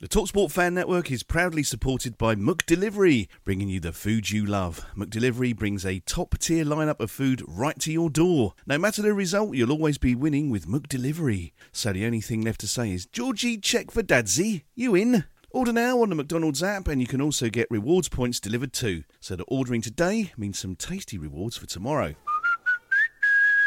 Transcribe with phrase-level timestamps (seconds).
[0.00, 4.86] The Talksport Fan Network is proudly supported by McDelivery, bringing you the food you love.
[4.96, 8.54] McDelivery brings a top tier lineup of food right to your door.
[8.64, 11.50] No matter the result, you'll always be winning with McDelivery.
[11.72, 14.66] So the only thing left to say is, Georgie, check for Dadsy.
[14.76, 15.24] You in?
[15.50, 19.02] Order now on the McDonald's app, and you can also get rewards points delivered too.
[19.18, 22.14] So that ordering today means some tasty rewards for tomorrow.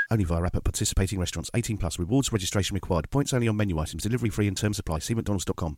[0.09, 1.51] Only via app at participating restaurants.
[1.53, 1.99] 18 plus.
[1.99, 3.09] Rewards registration required.
[3.11, 4.03] Points only on menu items.
[4.03, 4.99] Delivery free and terms apply.
[4.99, 5.77] See mcdonalds.com.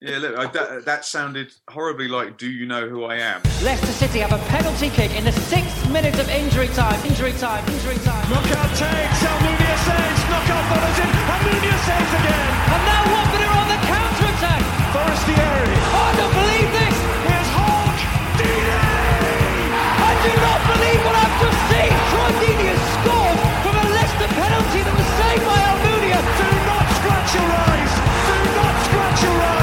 [0.00, 3.90] Yeah, look, I, that, that sounded horribly like "Do you know who I am?" Leicester
[3.90, 6.94] City have a penalty kick in the sixth minute of injury time.
[7.02, 7.66] Injury time.
[7.66, 8.22] Injury time.
[8.30, 9.18] Knockaert takes.
[9.26, 10.22] Almunia saves.
[10.30, 11.10] Knockaert follows in.
[11.34, 12.46] Almunia saves again.
[12.78, 14.62] And now Watford are on the counter attack.
[14.94, 15.66] Forestieri.
[15.90, 16.96] Oh, I don't believe this.
[17.26, 17.98] Here's Hogg.
[18.38, 18.78] Deeney.
[18.78, 21.90] I do not believe what I've just seen.
[22.14, 26.22] Troy Deeney has scored from a Leicester penalty that was saved by Almunia.
[26.22, 27.92] Do not scratch your eyes.
[28.30, 29.57] Do not scratch your eyes.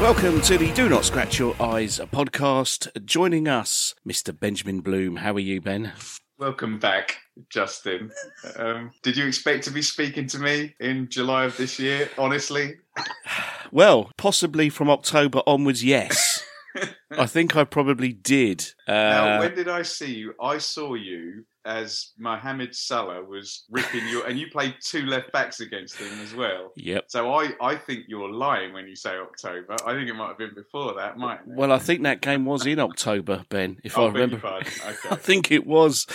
[0.00, 2.86] Welcome to the Do Not Scratch Your Eyes podcast.
[3.04, 4.38] Joining us, Mr.
[4.38, 5.16] Benjamin Bloom.
[5.16, 5.92] How are you, Ben?
[6.38, 7.16] Welcome back,
[7.48, 8.12] Justin.
[8.56, 12.08] Um, did you expect to be speaking to me in July of this year?
[12.18, 12.74] Honestly,
[13.72, 16.44] Well, possibly from October onwards, yes.
[17.10, 18.64] I think I probably did.
[18.86, 20.34] now Uh, when did I see you?
[20.40, 25.60] I saw you as Mohamed Salah was ripping your, and you played two left backs
[25.60, 26.72] against him as well.
[26.76, 27.04] yep.
[27.08, 29.76] So I, I think you're lying when you say October.
[29.84, 31.56] I think it might have been before that, mightn't it?
[31.56, 34.38] Well, I think that game was in October, Ben, if Oh, I remember.
[34.38, 34.72] pardon.
[35.10, 36.06] I think it was.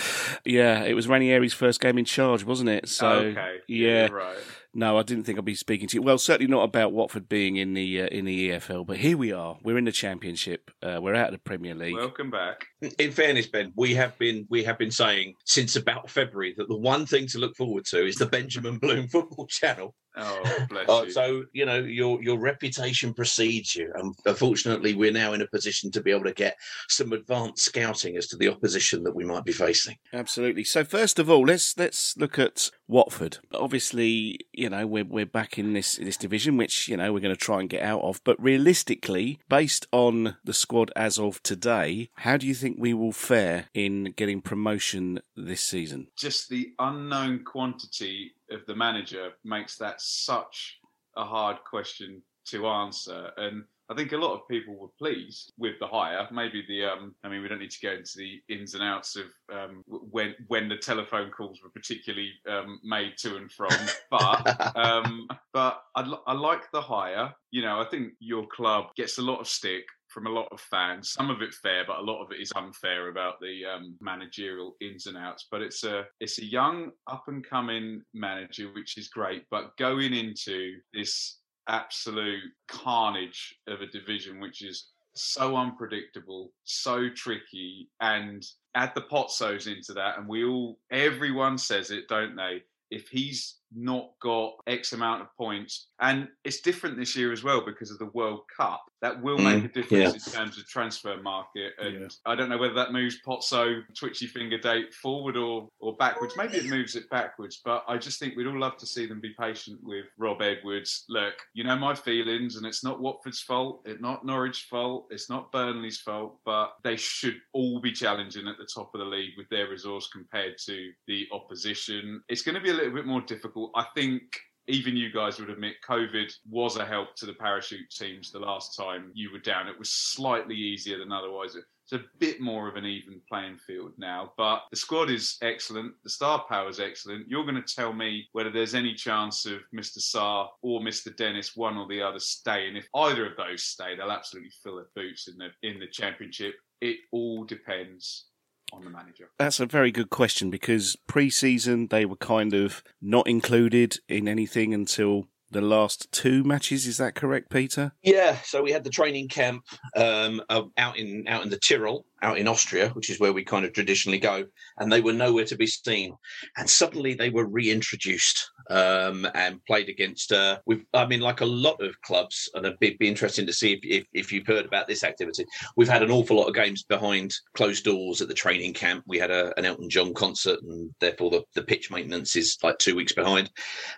[0.44, 2.88] Yeah, it was Ranieri's first game in charge, wasn't it?
[2.88, 3.56] So, okay.
[3.68, 4.06] yeah.
[4.08, 4.38] you're right.
[4.74, 6.02] No, I didn't think I'd be speaking to you.
[6.02, 9.30] Well, certainly not about Watford being in the uh, in the EFL, but here we
[9.30, 9.58] are.
[9.62, 10.70] We're in the Championship.
[10.82, 11.94] Uh, we're out of the Premier League.
[11.94, 12.68] Welcome back.
[12.98, 16.76] In fairness, Ben, we have been we have been saying since about February that the
[16.76, 19.94] one thing to look forward to is the Benjamin Bloom Football Channel.
[20.14, 21.10] Oh, bless Uh, you.
[21.10, 25.90] so you know your your reputation precedes you, and unfortunately, we're now in a position
[25.92, 26.54] to be able to get
[26.88, 29.96] some advanced scouting as to the opposition that we might be facing.
[30.12, 30.64] Absolutely.
[30.64, 33.38] So first of all, let's let's look at Watford.
[33.54, 37.34] Obviously, you know we're we're back in this this division, which you know we're going
[37.34, 38.20] to try and get out of.
[38.22, 43.12] But realistically, based on the squad as of today, how do you think we will
[43.12, 46.08] fare in getting promotion this season?
[46.16, 50.78] just the unknown quantity of the manager makes that such
[51.16, 53.30] a hard question to answer.
[53.36, 56.26] And I think a lot of people were pleased with the hire.
[56.32, 59.16] Maybe the, um, I mean, we don't need to go into the ins and outs
[59.16, 63.74] of um, when when the telephone calls were particularly um, made to and from,
[64.10, 67.34] but um, but I, I like the hire.
[67.50, 70.60] You know, I think your club gets a lot of stick from a lot of
[70.60, 71.10] fans.
[71.10, 74.76] Some of it fair, but a lot of it is unfair about the um, managerial
[74.80, 75.46] ins and outs.
[75.50, 79.44] But it's a it's a young up and coming manager, which is great.
[79.50, 87.88] But going into this absolute carnage of a division, which is so unpredictable, so tricky,
[88.00, 88.44] and
[88.74, 92.62] add the Pozzos into that, and we all everyone says it, don't they?
[92.90, 97.64] If he's not got X amount of points, and it's different this year as well
[97.64, 98.84] because of the World Cup.
[99.00, 100.08] That will make Mm, a difference yeah.
[100.40, 102.08] in terms of transfer market, and Yeah.
[102.24, 106.34] I don't know whether that moves Pozzo twitchy finger date forward or or backwards.
[106.36, 109.20] Maybe it moves it backwards, but I just think we'd all love to see them
[109.20, 111.04] be patient with Rob Edwards.
[111.08, 115.28] Look, you know my feelings, and it's not Watford's fault, it's not Norwich's fault, it's
[115.28, 119.32] not Burnley's fault, but they should all be challenging at the top of the league
[119.36, 122.22] with their resource compared to the opposition.
[122.28, 123.61] It's going to be a little bit more difficult.
[123.74, 124.22] I think
[124.68, 128.76] even you guys would admit COVID was a help to the parachute teams the last
[128.76, 129.68] time you were down.
[129.68, 131.56] It was slightly easier than otherwise.
[131.56, 135.94] It's a bit more of an even playing field now, but the squad is excellent.
[136.04, 137.28] The star power is excellent.
[137.28, 139.98] You're going to tell me whether there's any chance of Mr.
[139.98, 141.14] Sarr or Mr.
[141.16, 142.76] Dennis, one or the other, staying.
[142.76, 146.54] If either of those stay, they'll absolutely fill their boots in the in the championship.
[146.80, 148.26] It all depends
[148.72, 149.30] on the manager?
[149.38, 154.72] That's a very good question because pre-season they were kind of not included in anything
[154.74, 156.86] until the last two matches.
[156.86, 157.92] Is that correct, Peter?
[158.02, 158.36] Yeah.
[158.44, 159.64] So we had the training camp
[159.96, 163.64] um, out in out in the Tyrol, out in Austria, which is where we kind
[163.64, 164.44] of traditionally go,
[164.78, 166.14] and they were nowhere to be seen.
[166.56, 170.32] And suddenly they were reintroduced um, and played against.
[170.32, 173.52] Uh, we've, I mean, like a lot of clubs, and it'd be, be interesting to
[173.52, 175.44] see if, if, if, you've heard about this activity.
[175.76, 179.04] We've had an awful lot of games behind closed doors at the training camp.
[179.06, 182.78] We had a, an Elton John concert, and therefore the, the pitch maintenance is like
[182.78, 183.50] two weeks behind.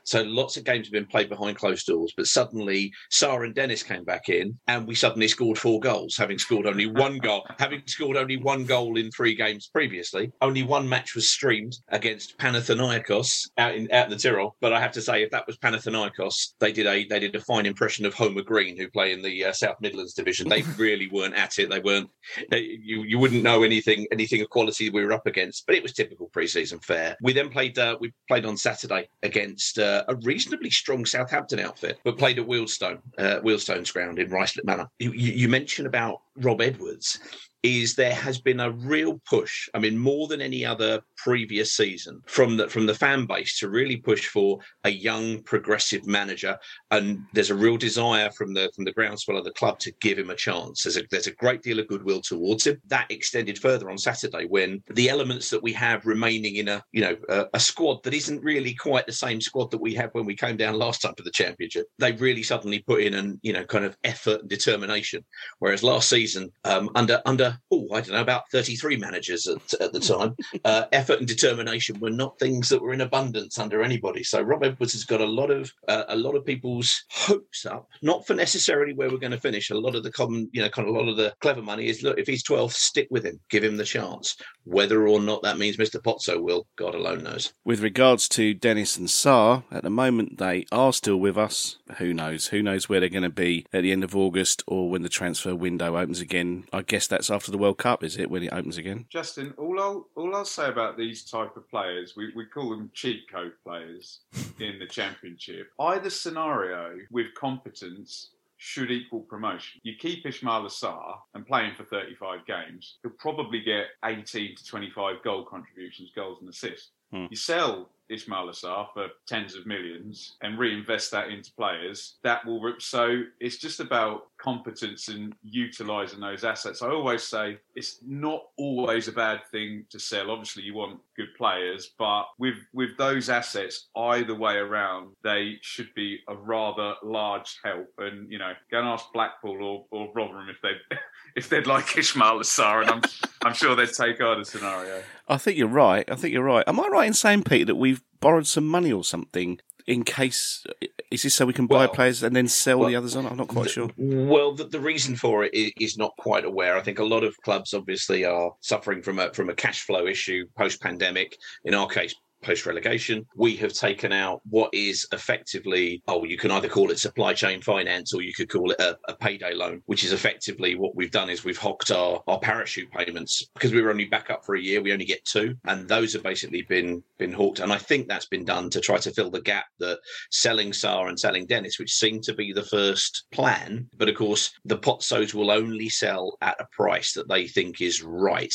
[0.05, 2.13] So lots of games have been played behind closed doors.
[2.17, 6.39] But suddenly, Sarr and Dennis came back in, and we suddenly scored four goals, having
[6.39, 10.33] scored only one goal, having scored only one goal in three games previously.
[10.41, 14.57] Only one match was streamed against Panathinaikos out in out in the Tyrol.
[14.61, 17.41] But I have to say, if that was Panathinaikos, they did a they did a
[17.41, 20.49] fine impression of Holmer Green, who play in the uh, South Midlands division.
[20.49, 21.71] They really weren't at it.
[21.71, 22.11] They weren't.
[22.51, 25.67] They, you you wouldn't know anything anything of quality we were up against.
[25.67, 27.17] But it was typical preseason fare.
[27.23, 31.99] We then played uh, we played on Saturday against uh, a reasonably strong Southampton outfit,
[32.05, 34.89] but played at Wealdstone, uh, Wealdstone's ground in Ruislip Manor.
[34.99, 37.19] You, you, you mentioned about Rob Edwards
[37.65, 39.71] is there has been a real push.
[39.73, 43.71] I mean, more than any other previous season from the from the fan base to
[43.71, 46.59] really push for a young, progressive manager,
[46.91, 50.19] and there's a real desire from the from the groundswell of the club to give
[50.19, 50.83] him a chance.
[50.83, 52.81] There's a there's a great deal of goodwill towards him.
[52.89, 57.01] That extended further on Saturday when the elements that we have remaining in a you
[57.01, 60.27] know a, a squad that isn't really quite the same squad that we had when
[60.27, 61.87] we came down last time to the championship.
[61.99, 65.25] They really suddenly put in and you know kind of effort and determination,
[65.61, 69.93] whereas last season um, under under oh, I don't know, about 33 managers at, at
[69.93, 70.35] the time.
[70.65, 74.23] uh, effort and determination were not things that were in abundance under anybody.
[74.23, 77.89] So Rob Edwards has got a lot of uh, a lot of people's hopes up,
[78.03, 79.71] not for necessarily where we're going to finish.
[79.71, 81.89] A lot of the common, you know, kind of a lot of the clever money
[81.89, 84.37] is look if he's 12th, stick with him, give him the chance.
[84.65, 86.01] Whether or not that means Mr.
[86.01, 87.53] Pozzo will, God alone knows.
[87.65, 91.77] With regards to Dennis and Sarr, at the moment they are still with us.
[91.99, 92.49] Who knows?
[92.49, 95.09] Who knows where they're going to be at the end of August or when the
[95.09, 96.65] transfer window opens again?
[96.73, 99.07] I guess that's after the World Cup, is it, when it opens again?
[99.09, 102.91] Justin, all I'll all I'll say about these type of players, we, we call them
[102.95, 104.21] cheat code players
[104.61, 105.71] in the championship.
[105.79, 109.81] Either scenario with competence should equal promotion.
[109.85, 114.65] You keep Ismaila Sarr and play him for 35 games, he'll probably get 18 to
[114.65, 116.91] 25 goal contributions, goals and assists.
[117.13, 117.27] Hmm.
[117.31, 122.61] You sell Ismaila Sarr for tens of millions and reinvest that into players, that will.
[122.61, 122.81] Rip.
[122.83, 126.83] So it's just about competence and utilising those assets.
[126.83, 130.31] I always say it's not always a bad thing to sell.
[130.31, 135.93] Obviously, you want good players, but with with those assets, either way around, they should
[135.95, 137.93] be a rather large help.
[137.99, 140.97] And you know, go and ask Blackpool or, or Rotherham if they
[141.37, 143.03] if they'd like Ismaila Sarr, and I'm
[143.43, 145.03] I'm sure they'd take on either scenario.
[145.29, 146.09] I think you're right.
[146.11, 146.65] I think you're right.
[146.67, 150.65] Am I right in saying, Pete, that we've borrowed some money or something in case
[151.11, 153.27] is this so we can buy well, players and then sell well, the others on?
[153.27, 153.91] I'm not quite the, sure.
[153.97, 156.77] Well, the, the, reason for it is, is, not quite aware.
[156.77, 160.07] I think a lot of clubs obviously are suffering from a from a cash flow
[160.07, 161.37] issue post pandemic.
[161.65, 162.15] In our case,
[162.45, 163.27] post relegation.
[163.37, 167.61] We have taken out what is effectively, oh, you can either call it supply chain
[167.61, 171.11] finance or you could call it a, a payday loan, which is effectively what we've
[171.11, 174.55] done is we've hocked our, our parachute payments because we were only back up for
[174.55, 174.83] a year.
[174.83, 177.61] We only get two, and those have basically been been hawked.
[177.61, 179.99] And I think that's been done to try to fill the gap that
[180.31, 183.89] selling Sarr and selling Dennis, which seemed to be the first plan.
[183.97, 188.03] But of course, the Pozzos will only sell at a price that they think is
[188.03, 188.55] right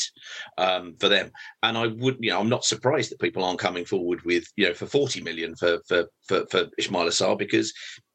[0.58, 1.30] um, for them.
[1.62, 4.44] And I would, you know, I'm not surprised that people aren't coming coming forward with,
[4.56, 7.72] you know, for 40 million for for for, for Ismaila Sarr because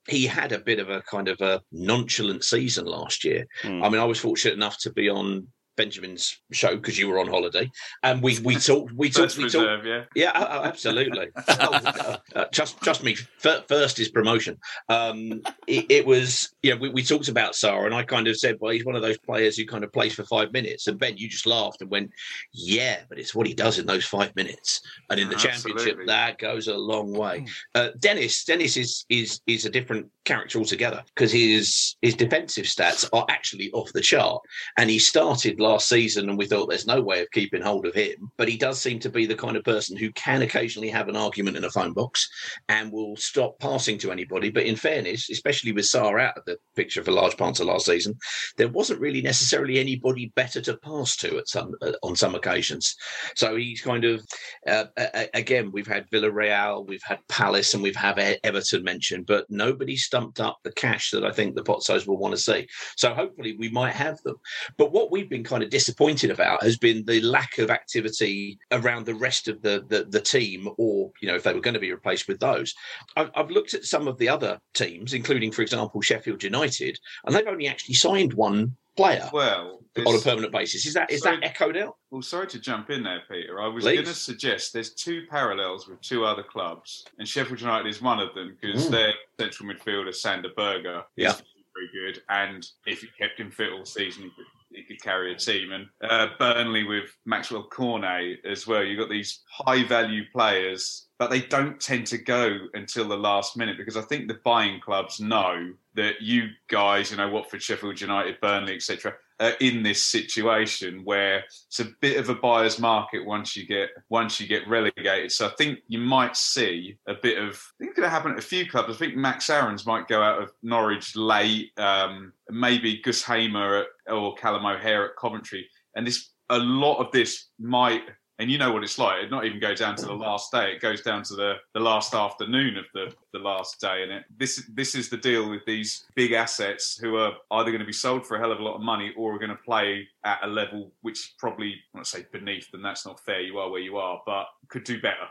[0.08, 3.46] he had a bit of a kind of a nonchalant season last year.
[3.64, 3.84] Mm.
[3.84, 7.28] I mean, I was fortunate enough to be on Benjamin's show because you were on
[7.28, 7.70] holiday,
[8.04, 11.30] and we we talked we talked we talked yeah yeah oh, absolutely.
[11.48, 14.58] oh, uh, trust trust me, first is promotion.
[14.90, 18.58] Um, it, it, was yeah we, we talked about Sarr, and I kind of said,
[18.60, 21.18] well, he's one of those players who kind of plays for five minutes, and Ben,
[21.18, 22.12] you just laughed and went,
[22.54, 25.84] yeah, but it's what he does in those five minutes, and in the absolutely.
[25.84, 27.40] championship that goes a long way.
[27.40, 27.46] Hmm.
[27.76, 33.08] Uh, Dennis Dennis is is is a different character altogether because his his defensive stats
[33.14, 34.42] are actually off the chart,
[34.78, 37.94] and he started last season, and we thought there's no way of keeping hold of
[37.94, 38.32] him.
[38.38, 41.16] But he does seem to be the kind of person who can occasionally have an
[41.16, 42.30] argument in a phone box
[42.70, 44.50] and will stop passing to anybody.
[44.50, 47.86] But in fairness, especially with Sarr out of the picture for large parts of last
[47.86, 48.16] season,
[48.58, 52.96] there wasn't really necessarily anybody better to pass to at some uh, on some occasions.
[53.36, 54.22] So he's kind of
[54.68, 54.86] uh,
[55.34, 60.40] again, we've had Villarreal, we've had Palace, and we've had Everton mentioned, but nobody stumped
[60.40, 62.68] up the cash that I think the Pozzos will want to see.
[62.98, 64.36] So hopefully we might have them.
[64.78, 69.06] But what we've been kind of disappointed about has been the lack of activity around
[69.06, 71.80] the rest of the the, the team, or you know, if they were going to
[71.80, 72.74] be replaced with those.
[73.16, 77.36] I've, I've looked at some of the other teams, including, for example, Sheffield United, and
[77.36, 80.86] they've only actually signed one player well on a permanent basis.
[80.86, 81.96] Is that is sorry, that echoed out?
[82.12, 83.62] Well, sorry to jump in there, Peter.
[83.62, 87.88] I was going to suggest there's two parallels with two other clubs, and Sheffield United
[87.90, 88.92] is one of them because mm.
[88.92, 91.34] their central midfielder Sander Berge yeah.
[91.34, 94.46] very good, and if he kept him fit all season, he could,
[94.76, 95.72] he could carry a team.
[95.72, 98.84] And uh, Burnley with Maxwell Cornet as well.
[98.84, 103.56] You've got these high value players but they don't tend to go until the last
[103.56, 108.02] minute because I think the buying clubs know that you guys, you know, Watford, Sheffield
[108.02, 113.26] United, Burnley, etc., are in this situation where it's a bit of a buyer's market
[113.26, 115.32] once you get once you get relegated.
[115.32, 117.50] So I think you might see a bit of.
[117.50, 118.94] I think it's going to happen at a few clubs.
[118.94, 121.78] I think Max Aarons might go out of Norwich late.
[121.78, 127.12] Um, maybe Gus Hamer at, or Callum O'Hare at Coventry, and this a lot of
[127.12, 128.04] this might
[128.40, 129.24] and you know what it's like.
[129.24, 131.80] It not even go down to the last day; it goes down to the, the
[131.80, 134.04] last afternoon of the, the last day.
[134.04, 137.80] And it, this this is the deal with these big assets who are either going
[137.80, 139.56] to be sold for a hell of a lot of money or are going to
[139.56, 142.82] play at a level which probably I want to say beneath them.
[142.82, 143.42] That's not fair.
[143.42, 145.28] You are where you are, but could do better.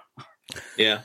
[0.76, 1.00] Yeah,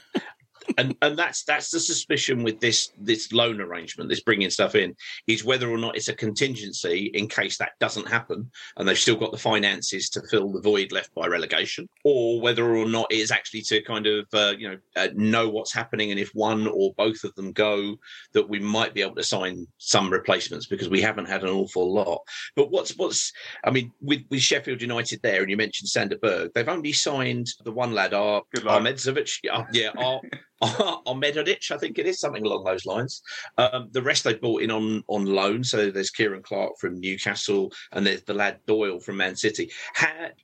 [0.78, 4.96] and and that's that's the suspicion with this this loan arrangement, this bringing stuff in,
[5.28, 9.16] is whether or not it's a contingency in case that doesn't happen, and they've still
[9.16, 13.32] got the finances to fill the void left by relegation, or whether or not it's
[13.32, 16.94] actually to kind of uh, you know uh, know what's happening, and if one or
[16.98, 17.96] both of them go,
[18.34, 21.94] that we might be able to sign some replacements because we haven't had an awful
[21.94, 22.22] lot.
[22.56, 23.32] But what's what's
[23.64, 27.48] I mean with with Sheffield United there, and you mentioned Sander Berge, they've only signed
[27.64, 29.40] the one lad, Ar- Ahmedzovic,
[29.74, 30.22] yeah, Ar-
[30.62, 33.22] on Medodic, I think it is something along those lines.
[33.58, 35.64] Um, the rest they bought in on on loan.
[35.64, 39.72] So there's Ciaran Clark from Newcastle, and there's the lad Doyle from Man City.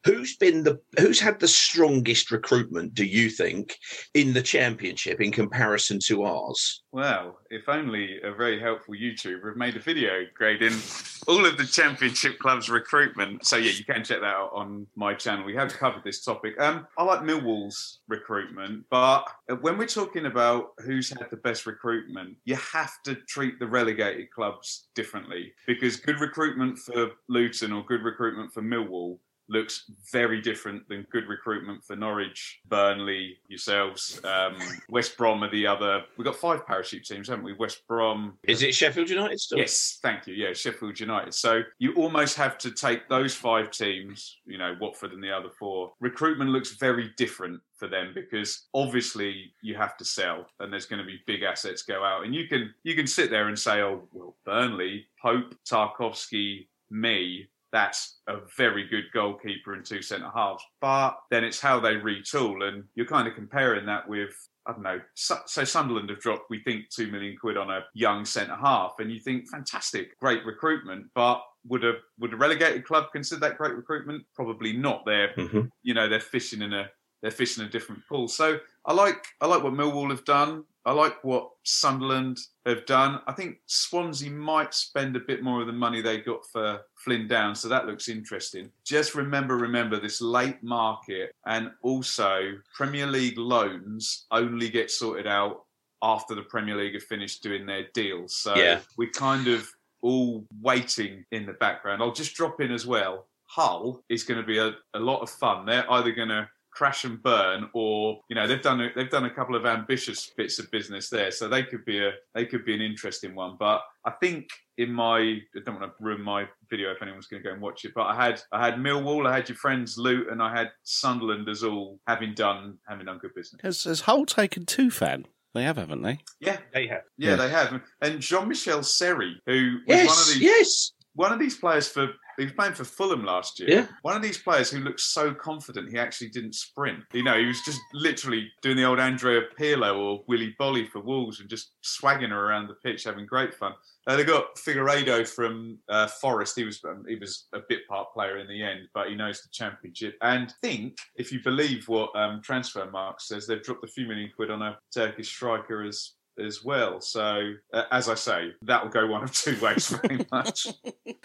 [0.05, 2.93] who's been the who's had the strongest recruitment?
[2.93, 3.77] Do you think
[4.13, 6.81] in the Championship in comparison to ours?
[6.96, 10.80] Well, if only a very helpful YouTuber have made a video grading
[11.28, 13.46] all of the Championship clubs' recruitment.
[13.46, 15.44] So yeah, you can check that out on my channel.
[15.44, 16.58] We have covered this topic.
[16.58, 19.25] Um, I like Millwall's recruitment, but
[19.60, 24.32] when we're talking about who's had the best recruitment, you have to treat the relegated
[24.32, 30.88] clubs differently because good recruitment for Luton or good recruitment for Millwall looks very different
[30.90, 34.20] than good recruitment for Norwich, Burnley, yourselves.
[34.24, 34.58] Um,
[34.90, 36.04] West Brom are the other.
[36.18, 37.54] We've got five parachute teams, haven't we?
[37.54, 38.38] West Brom.
[38.48, 39.58] Is it Sheffield United still?
[39.58, 40.34] Yes, thank you.
[40.34, 41.34] Yeah, Sheffield United.
[41.34, 45.50] So you almost have to take those five teams, you know, Watford and the other
[45.58, 45.94] four.
[46.00, 51.00] Recruitment looks very different for them because obviously you have to sell and there's going
[51.00, 53.82] to be big assets go out and you can you can sit there and say
[53.82, 60.63] oh well Burnley Pope Tarkowski Mee that's a very good goalkeeper and two centre halves.
[60.79, 64.34] But then it's how they retool, and you're kind of comparing that with
[64.65, 65.00] I don't know.
[65.13, 68.96] So, so, Sunderland have dropped, we think, two million quid on a young centre half,
[68.98, 71.08] and you think, fantastic, great recruitment.
[71.13, 74.24] But would a would a relegated club consider that great recruitment?
[74.34, 75.03] Probably not.
[75.05, 75.62] They're mm-hmm.
[75.84, 76.89] you know they're fishing in a
[77.22, 78.27] they're fishing a different pool.
[78.27, 80.63] So I like I like what Millwall have done.
[80.86, 83.20] I like what Sunderland have done.
[83.25, 87.27] I think Swansea might spend a bit more of the money they got for Flynn
[87.27, 88.70] Down, so that looks interesting.
[88.84, 95.63] Just remember, remember this late market, and also Premier League loans only get sorted out
[96.04, 98.36] after the Premier League have finished doing their deals.
[98.36, 98.80] So yeah.
[98.98, 99.68] we're kind of
[100.01, 102.04] all waiting in the background.
[102.04, 103.25] I'll just drop in as well.
[103.48, 105.65] Hull is going to be a, a lot of fun.
[105.65, 109.25] They're either going to crash and burn, or you know they've done a, they've done
[109.25, 112.65] a couple of ambitious bits of business there, so they could be a they could
[112.65, 113.55] be an interesting one.
[113.58, 117.41] But I think in my I don't want to ruin my video if anyone's going
[117.41, 119.98] to go and watch it, but I had I had Millwall, I had your friends
[119.98, 123.62] Luton, and I had Sunderland as all having done having done good business.
[123.63, 125.25] Has, has Hull taken Tufan?
[125.53, 126.20] They have, haven't they?
[126.41, 127.03] Yeah, they have.
[127.17, 127.36] Yeah, yeah.
[127.38, 127.82] they have.
[128.01, 131.88] And Jean Michel Seri, who was yes, one of these yes one of these players
[131.88, 133.69] for he was playing for Fulham last year.
[133.69, 133.88] Yeah.
[134.01, 137.00] One of these players who looked so confident he actually didn't sprint.
[137.13, 141.00] You know, he was just literally doing the old Andrea Pirlo or Willy Boly for
[141.00, 143.74] Wolves and just swagging her around the pitch, having great fun.
[144.07, 146.57] Uh, they got Figueiredo from uh, Forest.
[146.57, 149.41] He was um, he was a bit part player in the end, but he knows
[149.41, 150.17] the championship.
[150.22, 154.51] And think if you believe what um, Transfermarkt says, they've dropped a few million quid
[154.51, 157.01] on a Turkish striker as as well.
[157.01, 160.68] So uh, as I say, that will go one of two ways very much.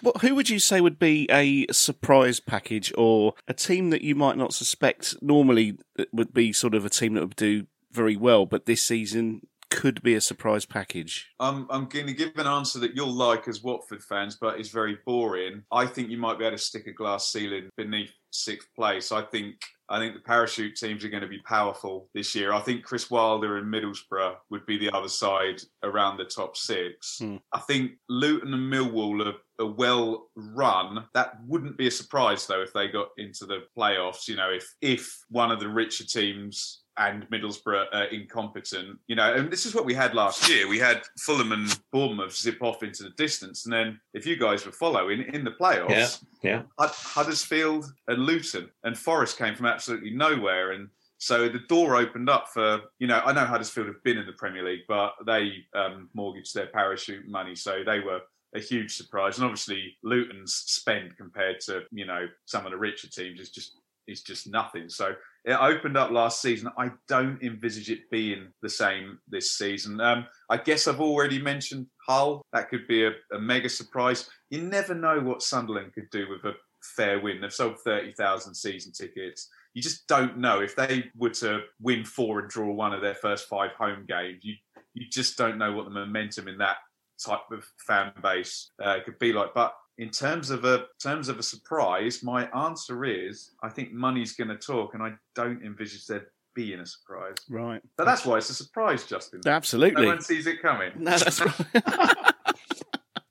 [0.03, 4.15] Well, who would you say would be a surprise package or a team that you
[4.15, 5.79] might not suspect normally
[6.13, 10.03] would be sort of a team that would do very well, but this season could
[10.03, 11.31] be a surprise package?
[11.39, 14.69] I'm, I'm going to give an answer that you'll like as Watford fans, but it's
[14.69, 15.63] very boring.
[15.71, 19.13] I think you might be able to stick a glass ceiling beneath sixth place.
[19.13, 19.57] I think
[19.91, 22.53] I think the parachute teams are going to be powerful this year.
[22.53, 27.19] I think Chris Wilder and Middlesbrough would be the other side around the top six.
[27.19, 27.37] Hmm.
[27.53, 31.05] I think Luton and Millwall are, are well run.
[31.15, 34.29] That wouldn't be a surprise though if they got into the playoffs.
[34.29, 39.33] You know, if if one of the richer teams and Middlesbrough are incompetent, you know,
[39.33, 40.69] and this is what we had last year.
[40.69, 44.67] We had Fulham and Bournemouth zip off into the distance, and then if you guys
[44.67, 46.89] were following in the playoffs, Yeah, yeah.
[46.89, 52.49] Huddersfield and Luton and Forest came from absolutely nowhere, and so the door opened up
[52.49, 56.09] for you know I know Huddersfield have been in the Premier League, but they um,
[56.15, 58.21] mortgaged their parachute money, so they were
[58.55, 59.37] a huge surprise.
[59.37, 63.77] And obviously Luton's spend compared to you know some of the richer teams is just
[64.07, 64.89] is just nothing.
[64.89, 66.71] So it opened up last season.
[66.77, 70.01] I don't envisage it being the same this season.
[70.01, 72.43] Um, I guess I've already mentioned Hull.
[72.53, 74.29] That could be a, a mega surprise.
[74.51, 77.41] You never know what Sunderland could do with a fair win.
[77.41, 79.49] They've sold 30,000 season tickets.
[79.75, 80.61] You just don't know.
[80.61, 84.41] If they were to win four and draw one of their first five home games,
[84.43, 84.55] you,
[84.95, 86.77] you just don't know what the momentum in that
[87.25, 89.55] type of fan base uh, could be like.
[89.55, 94.33] But in terms of a terms of a surprise, my answer is I think money's
[94.33, 97.37] going to talk, and I don't envisage there being a surprise.
[97.51, 97.83] Right.
[97.99, 99.43] But that's why it's a surprise, Justin.
[99.45, 100.03] Absolutely.
[100.03, 100.93] No one sees it coming.
[100.97, 101.85] No, that's right.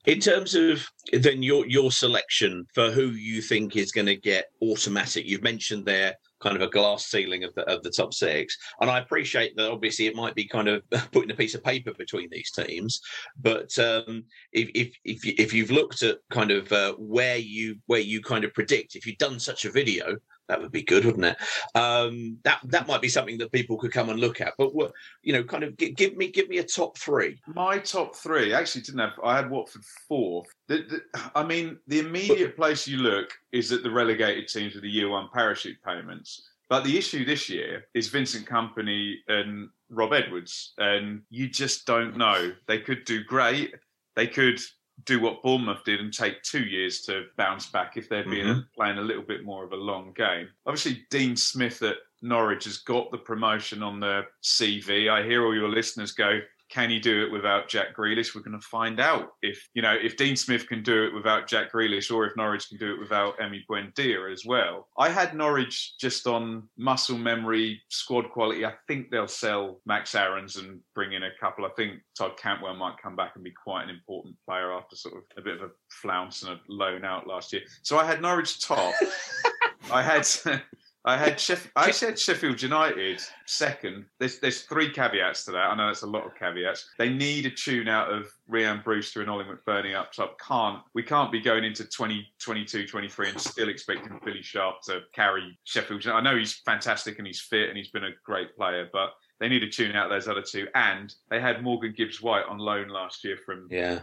[0.05, 4.45] In terms of then your your selection for who you think is going to get
[4.61, 8.57] automatic, you've mentioned there kind of a glass ceiling of the of the top six,
[8.81, 9.71] and I appreciate that.
[9.71, 13.01] Obviously, it might be kind of putting a piece of paper between these teams,
[13.41, 17.75] but um, if if if, you, if you've looked at kind of uh, where you
[17.87, 20.17] where you kind of predict, if you've done such a video,
[20.49, 21.37] that would be good, wouldn't it?
[21.75, 24.53] Um, that that might be something that people could come and look at.
[24.57, 24.91] But what
[25.23, 27.39] you know, kind of gi- give me give me a top three.
[27.47, 29.13] My top three actually didn't have.
[29.23, 30.47] I had Watford fourth.
[30.67, 34.83] The, the, I mean, the immediate place you look is at the relegated teams with
[34.83, 36.49] the year one parachute payments.
[36.69, 42.15] But the issue this year is Vincent Kompany and Rob Edwards, and you just don't
[42.15, 42.51] know.
[42.67, 43.73] They could do great.
[44.15, 44.59] They could
[45.05, 48.67] do what Bournemouth did and take two years to bounce back if they're being Mhm.
[48.75, 50.49] playing a little bit more of a long game.
[50.65, 55.07] Obviously, Dean Smith at Norwich has got the promotion on the CV.
[55.09, 58.35] I hear all your listeners go, can he do it without Jack Grealish?
[58.35, 61.47] We're going to find out if you know if Dean Smith can do it without
[61.47, 64.87] Jack Grealish, or if Norwich can do it without Emi Buendia as well.
[64.97, 68.65] I had Norwich just on muscle memory, squad quality.
[68.65, 71.65] I think they'll sell Max Aarons and bring in a couple.
[71.65, 75.15] I think Todd Cantwell might come back and be quite an important player after sort
[75.15, 77.63] of a bit of a flounce and a loan out last year.
[77.81, 78.93] So I had Norwich top.
[79.91, 80.27] I had.
[81.05, 84.05] I had Sheff- I had Sheffield United second.
[84.19, 85.71] There's there's three caveats to that.
[85.71, 86.89] I know that's a lot of caveats.
[86.97, 90.37] They need a tune out of Rian Brewster and Ollie McBurnie up top.
[90.39, 95.57] Can't we can't be going into 2022, 23 and still expecting Billy Sharp to carry
[95.63, 96.03] Sheffield.
[96.03, 96.19] United.
[96.19, 99.47] I know he's fantastic and he's fit and he's been a great player, but they
[99.47, 100.67] need to tune out those other two.
[100.75, 103.99] And they had Morgan Gibbs White on loan last year from Yeah.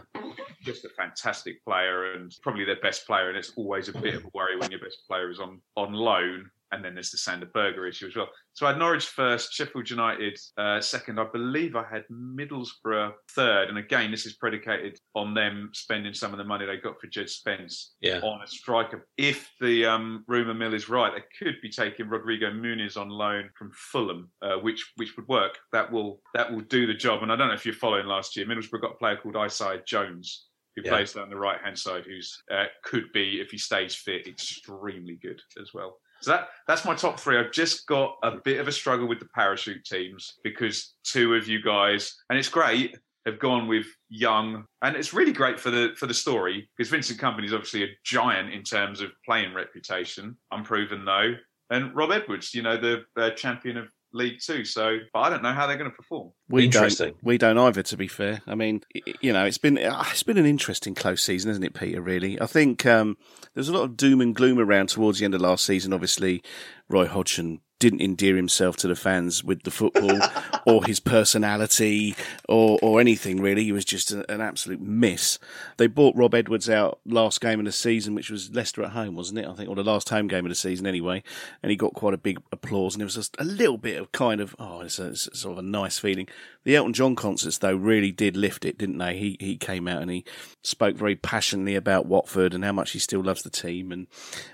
[0.63, 3.29] just a fantastic player and probably their best player.
[3.29, 5.93] And it's always a bit of a worry when your best player is on on
[5.93, 6.49] loan.
[6.71, 8.29] And then there's the Sander Berge issue as well.
[8.53, 11.19] So I had Norwich first, Sheffield United uh, second.
[11.19, 13.69] I believe I had Middlesbrough third.
[13.69, 17.07] And again, this is predicated on them spending some of the money they got for
[17.07, 18.19] Jed Spence Yeah.
[18.19, 19.07] on a striker.
[19.17, 23.49] If the um, rumour mill is right, they could be taking Rodrigo Muniz on loan
[23.57, 25.57] from Fulham, uh, which which would work.
[25.71, 27.23] That will that will do the job.
[27.23, 28.45] And I don't know if you're following last year.
[28.45, 30.91] Middlesbrough got a player called Isaiah Jones who Yeah.
[30.91, 35.15] plays down the right hand side, who's uh, could be if he stays fit, extremely
[35.15, 35.97] good as well.
[36.21, 37.37] So that that's my top three.
[37.37, 41.47] I've just got a bit of a struggle with the parachute teams because two of
[41.47, 45.93] you guys, and it's great, have gone with young, and it's really great for the
[45.97, 50.37] for the story because Vincent Kompany is obviously a giant in terms of playing reputation,
[50.51, 51.33] unproven though,
[51.69, 54.65] and Rob Edwards, you know, the uh, champion of League Two.
[54.65, 56.31] So, but I don't know how they're going to perform.
[56.49, 57.11] We Interesting.
[57.11, 57.23] don't.
[57.23, 57.83] We don't either.
[57.83, 58.81] To be fair, I mean,
[59.21, 62.01] you know, it's been ah, it's been an interesting close season, hasn't it, Peter?
[62.01, 63.17] Really, I think um,
[63.53, 65.93] there's a lot of doom and gloom around towards the end of last season.
[65.93, 66.41] Obviously,
[66.89, 70.19] Roy Hodgson didn't endear himself to the fans with the football
[70.65, 72.15] or his personality
[72.47, 73.63] or or anything really.
[73.63, 75.39] He was just a, an absolute miss.
[75.77, 79.15] They bought Rob Edwards out last game of the season, which was Leicester at home,
[79.15, 79.47] wasn't it?
[79.47, 81.23] I think, or the last home game of the season anyway.
[81.61, 84.11] And he got quite a big applause, and it was just a little bit of
[84.11, 86.27] kind of oh, it's, a, it's sort of a nice feeling.
[86.67, 89.17] The Elton John concerts though really did lift it, didn't they?
[89.17, 90.25] He he came out and he
[90.65, 94.05] spoke very passionately about Watford and how much he still loves the team and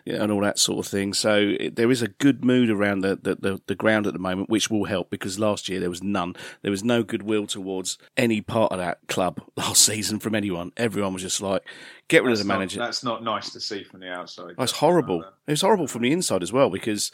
[0.06, 1.16] and all that sort of thing.
[1.16, 4.20] So it, there is a good mood around the, the, the, the ground at the
[4.20, 6.36] moment, which will help because last year there was none.
[6.62, 10.72] There was no goodwill towards any part of that club last season from anyone.
[10.78, 11.64] Everyone was just like,
[12.10, 12.80] get rid That's of the not- manager.
[12.80, 14.52] that's not nice to see from the outside.
[14.60, 15.24] Uh, it's horrible.
[15.48, 17.12] It was horrible from the inside as well because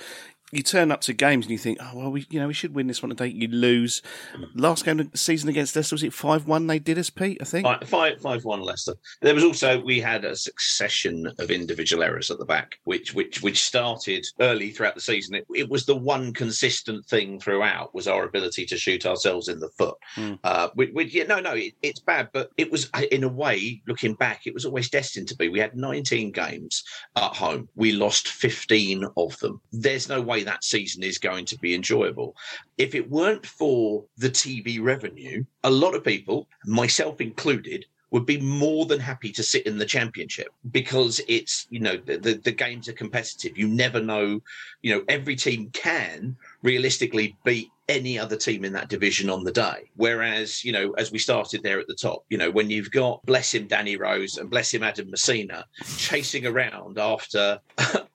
[0.51, 2.73] you turn up to games and you think, oh well, we you know we should
[2.73, 3.27] win this one today.
[3.27, 4.01] You lose.
[4.55, 6.67] Last game of the season against Leicester was it five one?
[6.67, 7.37] They did us, Pete.
[7.41, 7.67] I think.
[7.85, 8.95] Five, five, one Leicester.
[9.21, 13.41] There was also we had a succession of individual errors at the back, which which
[13.41, 15.35] which started early throughout the season.
[15.35, 19.59] It, it was the one consistent thing throughout was our ability to shoot ourselves in
[19.59, 19.95] the foot.
[20.15, 20.33] Hmm.
[20.43, 23.81] Uh, we, we, yeah, no, no, it, it's bad, but it was in a way
[23.87, 25.49] looking back, it was always destined to be.
[25.49, 26.83] We had 19 games
[27.15, 27.67] at home.
[27.75, 29.61] We lost 15 of them.
[29.71, 32.35] There's no way that season is going to be enjoyable.
[32.77, 38.39] If it weren't for the TV revenue, a lot of people, myself included, would be
[38.39, 42.51] more than happy to sit in the championship because it's you know the, the, the
[42.51, 44.39] games are competitive you never know
[44.81, 49.51] you know every team can realistically beat any other team in that division on the
[49.51, 52.91] day whereas you know as we started there at the top you know when you've
[52.91, 55.63] got bless him danny rose and bless him adam masina
[55.97, 57.59] chasing around after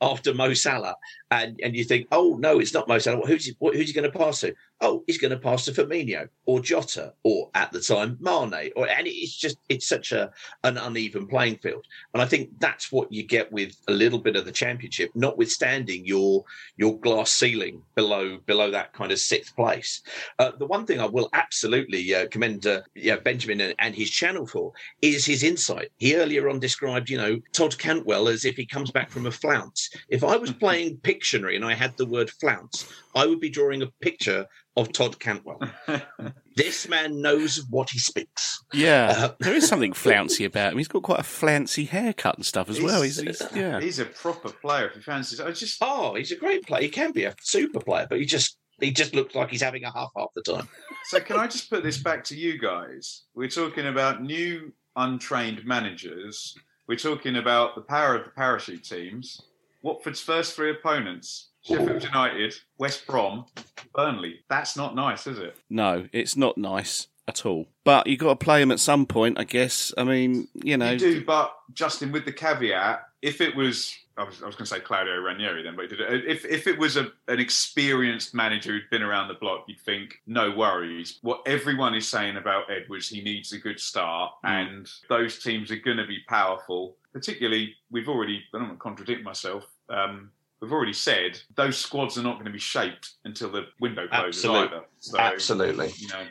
[0.00, 0.94] after, mo salah
[1.30, 3.26] and and you think oh no it's not mo salah.
[3.26, 6.28] Who's he, who's he going to pass to oh he's going to pass to Firmino
[6.46, 8.70] or Jota or at the time Mane.
[8.76, 10.30] Or and it's just it's such a
[10.64, 11.84] an uneven playing field.
[12.14, 16.04] And I think that's what you get with a little bit of the championship notwithstanding
[16.04, 16.44] your
[16.76, 20.02] your glass ceiling below below that kind of sixth place.
[20.38, 24.10] Uh, the one thing I will absolutely uh, commend uh, yeah, Benjamin and, and his
[24.10, 25.90] channel for is his insight.
[25.98, 29.30] He earlier on described you know Todd Cantwell as if he comes back from a
[29.30, 29.90] flounce.
[30.08, 32.88] If I was playing Pictionary and I had the word flounce
[33.18, 34.46] I would be drawing a picture
[34.78, 35.60] of Todd Cantwell.
[36.56, 38.62] this man knows what he speaks.
[38.72, 40.78] Yeah, Uh, there is something flouncy about him.
[40.78, 43.02] He's got quite a flouncy haircut and stuff as well.
[43.02, 43.80] He's, He's- he's- yeah.
[43.80, 45.40] He's a proper player if he fancies.
[45.40, 46.82] I just Oh, he's a great player.
[46.82, 49.82] He can be a super player, but he just he just looks like he's having
[49.84, 50.68] a huff half the time.
[51.06, 53.24] So can I just put this back to you guys?
[53.34, 56.54] We're talking about new untrained managers.
[56.86, 59.40] We're talking about the power of the parachute teams.
[59.82, 63.46] Watford's first three opponents: Sheffield United, West Brom,
[63.94, 64.40] Burnley.
[64.48, 65.56] That's not nice, is it?
[65.68, 67.66] No, it's not nice at all.
[67.84, 69.92] But you've got to play him at some point, I guess.
[69.96, 70.92] I mean, you know.
[70.92, 74.64] You do, but Justin, with the caveat, if it was, I was, I was going
[74.64, 76.24] to say Claudio Ranieri then, but he did it.
[76.26, 80.20] If if it was a, an experienced manager who'd been around the block, you'd think
[80.26, 81.18] no worries.
[81.22, 85.76] What everyone is saying about Edwards, he needs a good start, and those teams are
[85.76, 86.96] going to be powerful.
[87.12, 88.42] Particularly, we've already.
[88.54, 89.66] I don't want to contradict myself.
[89.90, 94.06] Um, we've already said those squads are not going to be shaped until the window
[94.08, 94.84] closes Absolute- either.
[95.00, 95.92] So, absolutely.
[95.98, 96.24] You know,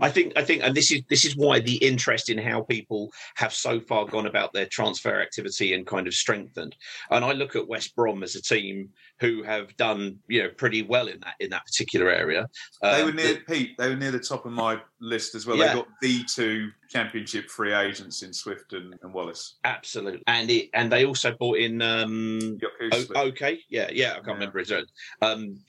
[0.00, 3.10] I think I think and this is this is why the interest in how people
[3.36, 6.76] have so far gone about their transfer activity and kind of strengthened.
[7.10, 10.82] And I look at West Brom as a team who have done you know pretty
[10.82, 12.48] well in that in that particular area.
[12.82, 13.76] They Um, were near the- Pete.
[13.78, 15.56] They were near the top of my list as well.
[15.56, 15.68] Yeah.
[15.68, 19.58] They got the two championship free agents in Swift and, and Wallace.
[19.64, 22.58] Absolutely, and it and they also bought in um,
[22.92, 24.86] o- okay, yeah, yeah, I can't remember his own.
[25.22, 25.60] Um,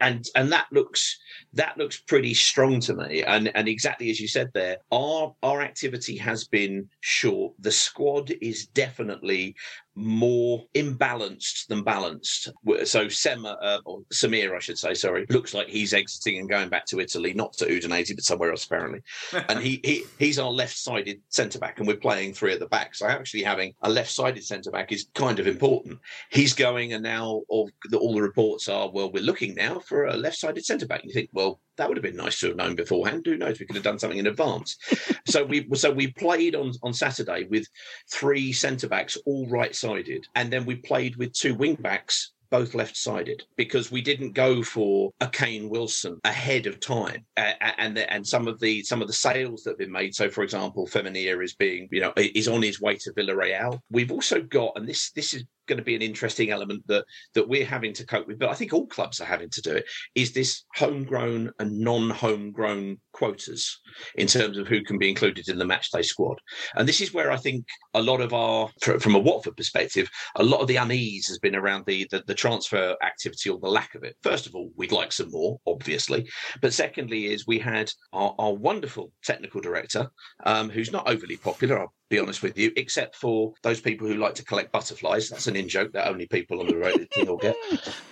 [0.00, 1.18] and and that looks
[1.54, 3.22] that looks pretty strong to me.
[3.24, 7.54] And and exactly as you said there, our our activity has been short.
[7.58, 9.54] The squad is definitely
[9.96, 12.52] more imbalanced than balanced.
[12.84, 16.68] So Sema uh, or Samir, I should say, sorry, looks like he's exiting and going
[16.68, 19.00] back to Italy, not to Udinese, but somewhere else apparently.
[19.48, 22.94] and he, he he's our left-sided centre back, and we're playing three at the back.
[22.94, 25.98] So actually having a left-sided centre back is kind of important.
[26.30, 30.04] He's going, and now all the, all the reports are, well, we're looking now for
[30.04, 31.02] a left-sided centre back.
[31.02, 33.24] And you think, well, that would have been nice to have known beforehand.
[33.26, 33.58] Who knows?
[33.58, 34.76] We could have done something in advance.
[35.26, 37.66] so we so we played on on Saturday with
[38.10, 39.85] three centre backs, all right-sided,
[40.34, 45.12] and then we played with two wing backs both left-sided because we didn't go for
[45.20, 49.08] a Kane Wilson ahead of time, uh, and the, and some of the some of
[49.08, 50.14] the sales that have been made.
[50.14, 53.80] So, for example, Femenia is being you know is on his way to Villarreal.
[53.90, 57.48] We've also got, and this this is going to be an interesting element that that
[57.48, 58.38] we're having to cope with.
[58.38, 59.86] But I think all clubs are having to do it.
[60.14, 63.80] Is this homegrown and non-homegrown quotas
[64.16, 66.38] in terms of who can be included in the matchday squad?
[66.74, 68.68] And this is where I think a lot of our,
[69.00, 72.34] from a Watford perspective, a lot of the unease has been around the the, the
[72.34, 74.16] transfer activity or the lack of it.
[74.22, 76.28] First of all, we'd like some more, obviously,
[76.60, 80.08] but secondly is we had our, our wonderful technical director,
[80.44, 81.80] um, who's not overly popular.
[81.80, 85.28] I'll be honest with you, except for those people who like to collect butterflies.
[85.28, 87.56] That's an in joke that only people on the radio team will get.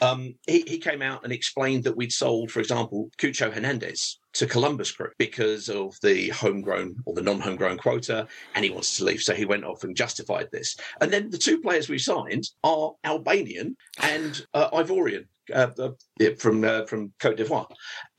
[0.00, 4.46] Um, he, he came out and explained that we'd sold, for example, Cucho Hernandez to
[4.46, 9.22] Columbus Crew because of the homegrown or the non-homegrown quota, and he wants to leave.
[9.22, 10.76] So he went off and justified this.
[11.00, 15.26] And then the two players we signed are Albanian and uh, Ivorian.
[15.52, 15.90] Uh, uh,
[16.38, 17.68] from uh, from Cote d'Ivoire,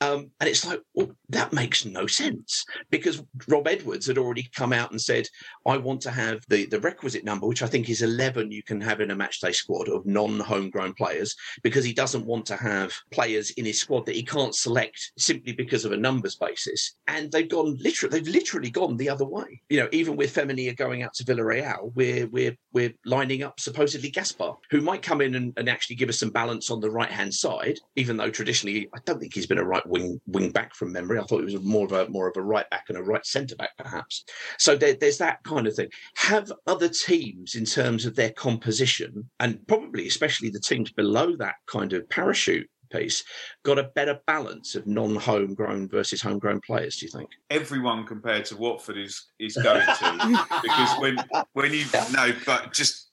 [0.01, 4.73] um, and it's like, well, that makes no sense because Rob Edwards had already come
[4.73, 5.27] out and said,
[5.65, 8.51] I want to have the the requisite number, which I think is eleven.
[8.51, 12.55] You can have in a matchday squad of non-homegrown players because he doesn't want to
[12.55, 16.95] have players in his squad that he can't select simply because of a numbers basis.
[17.07, 19.61] And they've gone literally, they've literally gone the other way.
[19.69, 24.09] You know, even with Femenia going out to Villarreal, we're we're we're lining up supposedly
[24.09, 27.11] Gaspar, who might come in and, and actually give us some balance on the right
[27.11, 30.75] hand side, even though traditionally I don't think he's been a right wing wing back
[30.75, 31.19] from memory.
[31.19, 33.25] I thought he was more of a more of a right back and a right
[33.25, 34.23] centre back, perhaps.
[34.57, 35.89] So there, there's that kind of thing.
[36.15, 41.55] Have other teams in terms of their composition, and probably especially the teams below that
[41.67, 43.23] kind of parachute piece,
[43.63, 46.97] got a better balance of non-homegrown versus homegrown players?
[46.97, 47.29] Do you think?
[47.49, 51.17] Everyone compared to Watford is is going to because when
[51.53, 53.04] when you no, but just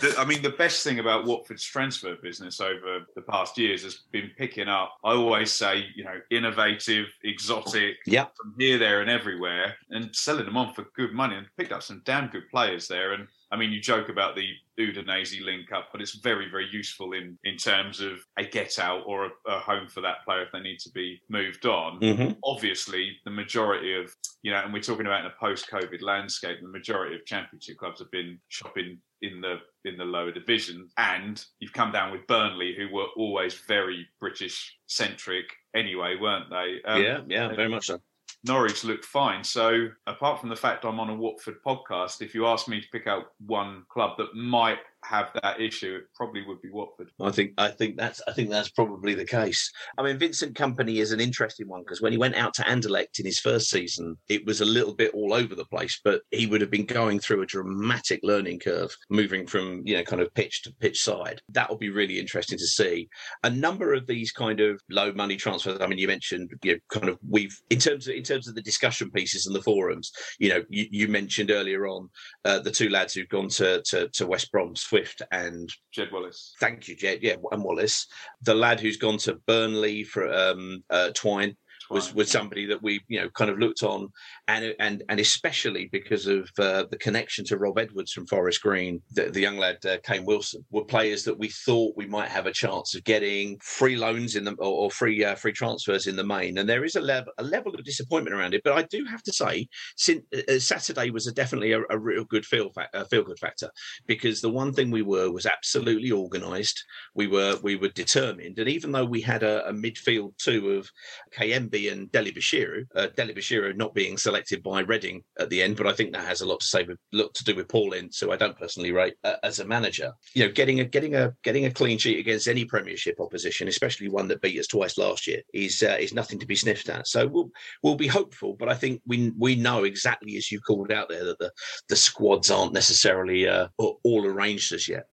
[0.00, 3.96] the, I mean, the best thing about Watford's transfer business over the past years has
[4.12, 4.96] been picking up.
[5.04, 8.26] I always say, you know, innovative, exotic, yeah.
[8.36, 11.36] from here, there, and everywhere, and selling them on for good money.
[11.36, 13.12] And picked up some damn good players there.
[13.12, 17.12] And I mean, you joke about the Udinese link up, but it's very, very useful
[17.12, 20.52] in in terms of a get out or a, a home for that player if
[20.52, 22.00] they need to be moved on.
[22.00, 22.32] Mm-hmm.
[22.44, 26.68] Obviously, the majority of you know, and we're talking about in a post-COVID landscape, the
[26.68, 31.72] majority of championship clubs have been shopping in the in the lower division, and you've
[31.72, 36.80] come down with Burnley, who were always very British centric anyway, weren't they?
[36.84, 38.00] Um, yeah, yeah, very much so.
[38.48, 39.44] Norwich looked fine.
[39.44, 42.88] So, apart from the fact I'm on a Watford podcast, if you ask me to
[42.90, 47.10] pick out one club that might have that issue, it probably would be Watford.
[47.20, 49.70] I think I think that's I think that's probably the case.
[49.96, 53.18] I mean, Vincent Kompany is an interesting one because when he went out to Anderlecht
[53.18, 56.46] in his first season, it was a little bit all over the place, but he
[56.46, 60.32] would have been going through a dramatic learning curve, moving from you know kind of
[60.34, 61.40] pitch to pitch side.
[61.50, 63.08] That will be really interesting to see.
[63.44, 65.80] A number of these kind of low money transfers.
[65.80, 68.54] I mean, you mentioned you know, kind of we've in terms of in terms of
[68.54, 70.12] the discussion pieces and the forums.
[70.38, 72.08] You know, you, you mentioned earlier on
[72.44, 76.54] uh, the two lads who've gone to to, to West Brom's Swift and Jed Wallace.
[76.60, 77.18] Thank you, Jed.
[77.22, 78.06] Yeah, and Wallace.
[78.42, 81.56] The lad who's gone to Burnley for um, uh, Twine
[81.90, 84.08] was was somebody that we you know kind of looked on
[84.46, 89.00] and and and especially because of uh, the connection to Rob Edwards from Forest Green
[89.12, 92.46] the, the young lad uh, Kane Wilson were players that we thought we might have
[92.46, 96.16] a chance of getting free loans in them or, or free uh, free transfers in
[96.16, 96.58] the main.
[96.58, 99.22] And there is a level a level of disappointment around it but I do have
[99.24, 102.88] to say since uh, uh, Saturday was a definitely a, a, real good feel fa-
[102.94, 103.70] uh, feel good factor
[104.06, 108.58] because the one thing we were was absolutely organised we were we were determined.
[108.58, 110.90] And even though we had a, a midfield two of
[111.36, 112.86] Kayembe and Dele-Bashiru.
[112.96, 116.40] Uh, Dele-Bashiru not being selected by Reading at the end, but I think that has
[116.40, 118.90] a lot to say with lot to do with Paul Ince, who I don't personally
[118.90, 120.12] rate uh, as a manager.
[120.34, 124.08] You know, getting a getting a getting a clean sheet against any Premiership opposition, especially
[124.08, 127.06] one that beat us twice last year, is uh, is nothing to be sniffed at.
[127.06, 127.50] So we'll
[127.82, 131.24] we'll be hopeful, but I think we we know exactly as you called out there
[131.24, 131.52] that the
[131.88, 135.06] the squads aren't necessarily uh, all arranged as yet.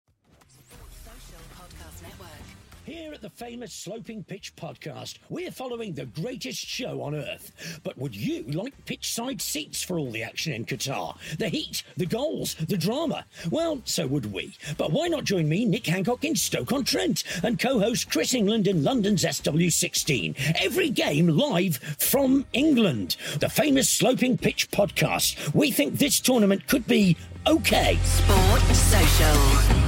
[3.24, 7.80] The famous Sloping Pitch podcast, we're following the greatest show on earth.
[7.82, 11.16] But would you like pitch side seats for all the action in Qatar?
[11.38, 13.24] The heat, the goals, the drama?
[13.50, 14.58] Well, so would we.
[14.78, 19.24] But why not join me, Nick Hancock, in Stoke-on-Trent and co-host Chris England in London's
[19.24, 20.36] SW16?
[20.62, 23.16] Every game live from England.
[23.40, 25.54] The famous Sloping Pitch podcast.
[25.54, 27.16] We think this tournament could be
[27.48, 27.98] okay.
[28.04, 29.83] Sport Social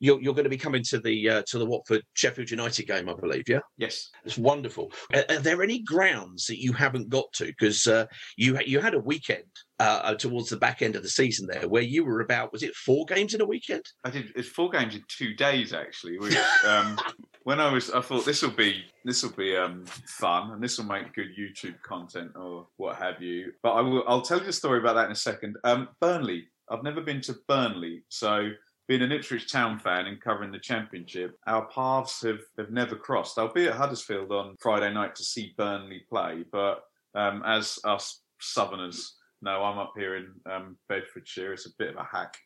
[0.00, 3.08] you're, you're going to be coming to the uh, to the Watford Sheffield United game,
[3.08, 3.48] I believe.
[3.48, 3.60] Yeah.
[3.78, 4.10] Yes.
[4.24, 4.92] It's wonderful.
[5.14, 7.46] Are, are there any grounds that you haven't got to?
[7.46, 8.06] Because uh,
[8.36, 9.44] you you had a weekend
[9.78, 12.74] uh, towards the back end of the season there where you were about was it
[12.74, 13.82] four games in a weekend?
[14.04, 14.32] I did.
[14.34, 16.18] It's four games in two days actually.
[16.18, 16.98] Which, um,
[17.44, 20.78] when I was, I thought this will be this will be um, fun and this
[20.78, 23.52] will make good YouTube content or what have you.
[23.62, 24.04] But I will.
[24.06, 25.56] I'll tell you the story about that in a second.
[25.64, 26.48] Um, Burnley.
[26.68, 28.50] I've never been to Burnley, so
[28.88, 33.38] being an Ipswich Town fan and covering the Championship, our paths have, have never crossed.
[33.38, 36.82] I'll be at Huddersfield on Friday night to see Burnley play, but
[37.14, 41.52] um, as us Southerners know, I'm up here in um, Bedfordshire.
[41.52, 42.36] It's a bit of a hack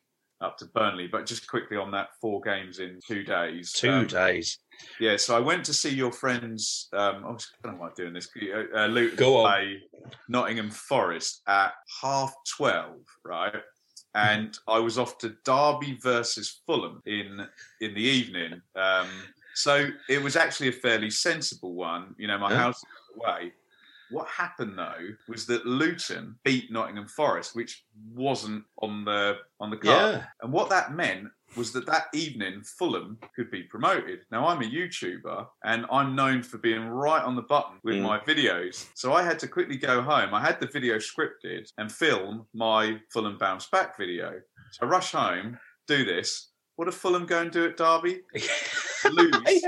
[0.41, 1.07] up to Burnley.
[1.07, 3.71] But just quickly on that, four games in two days.
[3.73, 4.57] Two Um, days.
[4.99, 6.89] Yeah, so I went to see your friends.
[6.93, 8.27] Um, I was- I don't know why I'm doing this.
[8.41, 9.79] Uh, uh, Luton Go on.
[10.29, 13.53] Nottingham Forest at half twelve, right?
[14.13, 17.47] And I was off to Derby versus Fulham in
[17.79, 18.61] in the evening.
[18.75, 19.07] Um,
[19.53, 22.15] so it was actually a fairly sensible one.
[22.17, 22.57] You know, my Yeah.
[22.57, 23.53] house is away.
[24.09, 29.77] What happened though was that Luton beat Nottingham Forest, which wasn't on the on the
[29.77, 30.15] card.
[30.15, 30.25] Yeah.
[30.41, 34.19] And what that meant was that that evening Fulham could be promoted.
[34.31, 38.03] Now I'm a YouTuber and I'm known for being right on the button with Mm.
[38.03, 38.87] my videos.
[38.95, 40.33] So I had to quickly go home.
[40.33, 44.33] I had the video scripted and film my Fulham bounce back video.
[44.71, 46.49] So I rush home, do this.
[46.77, 48.21] What did Fulham go and do at Derby?
[49.11, 49.63] Lose.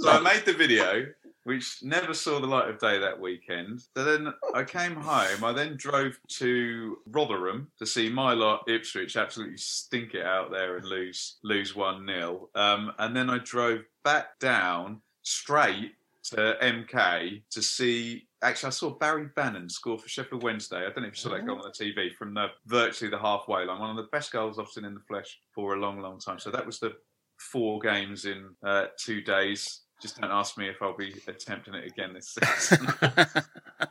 [0.00, 1.06] So I made the video,
[1.44, 3.80] which never saw the light of day that weekend.
[3.96, 5.44] So then I came home.
[5.44, 10.76] I then drove to Rotherham to see my lot Ipswich absolutely stink it out there
[10.76, 15.92] and lose lose one 0 um, And then I drove back down straight
[16.24, 18.26] to MK to see.
[18.42, 20.78] Actually, I saw Barry Bannan score for Sheffield Wednesday.
[20.78, 23.18] I don't know if you saw that goal on the TV from the virtually the
[23.18, 23.80] halfway line.
[23.80, 26.38] One of the best goals I've seen in the flesh for a long, long time.
[26.38, 26.94] So that was the
[27.38, 29.80] four games in uh, two days.
[30.04, 32.86] Just don't ask me if I'll be attempting it again this season.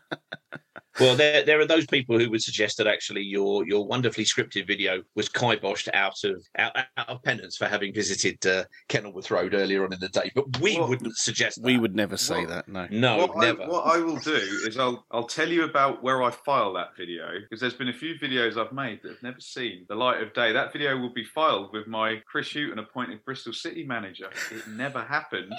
[1.00, 4.68] Well, there, there are those people who would suggest that actually your your wonderfully scripted
[4.68, 9.56] video was kiboshed out of out, out of penance for having visited uh, Kenilworth Road
[9.56, 10.32] earlier on in the day.
[10.36, 11.66] But we wouldn't suggest that.
[11.66, 12.68] We would never say Well, that.
[12.68, 12.88] No.
[12.92, 13.64] No, what never.
[13.64, 14.36] I, what I will do
[14.68, 17.94] is I'll I'll tell you about where I file that video because there's been a
[17.94, 20.52] few videos I've made that have never seen the light of day.
[20.52, 24.30] That video will be filed with my Chris Hughton appointed Bristol City manager.
[24.52, 25.54] It never happened.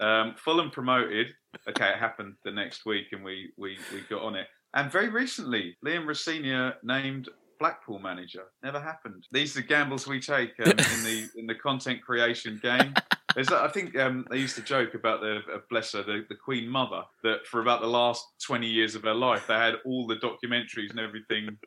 [0.00, 1.28] Um, Fulham promoted.
[1.68, 4.46] Okay, it happened the next week, and we we we got on it.
[4.74, 8.44] And very recently, Liam Rosenior named Blackpool manager.
[8.62, 9.26] Never happened.
[9.32, 12.94] These are the gambles we take um, in the in the content creation game.
[13.34, 16.34] There's, I think um, they used to joke about the uh, bless her, the, the
[16.34, 20.06] Queen Mother, that for about the last 20 years of her life, they had all
[20.06, 21.58] the documentaries and everything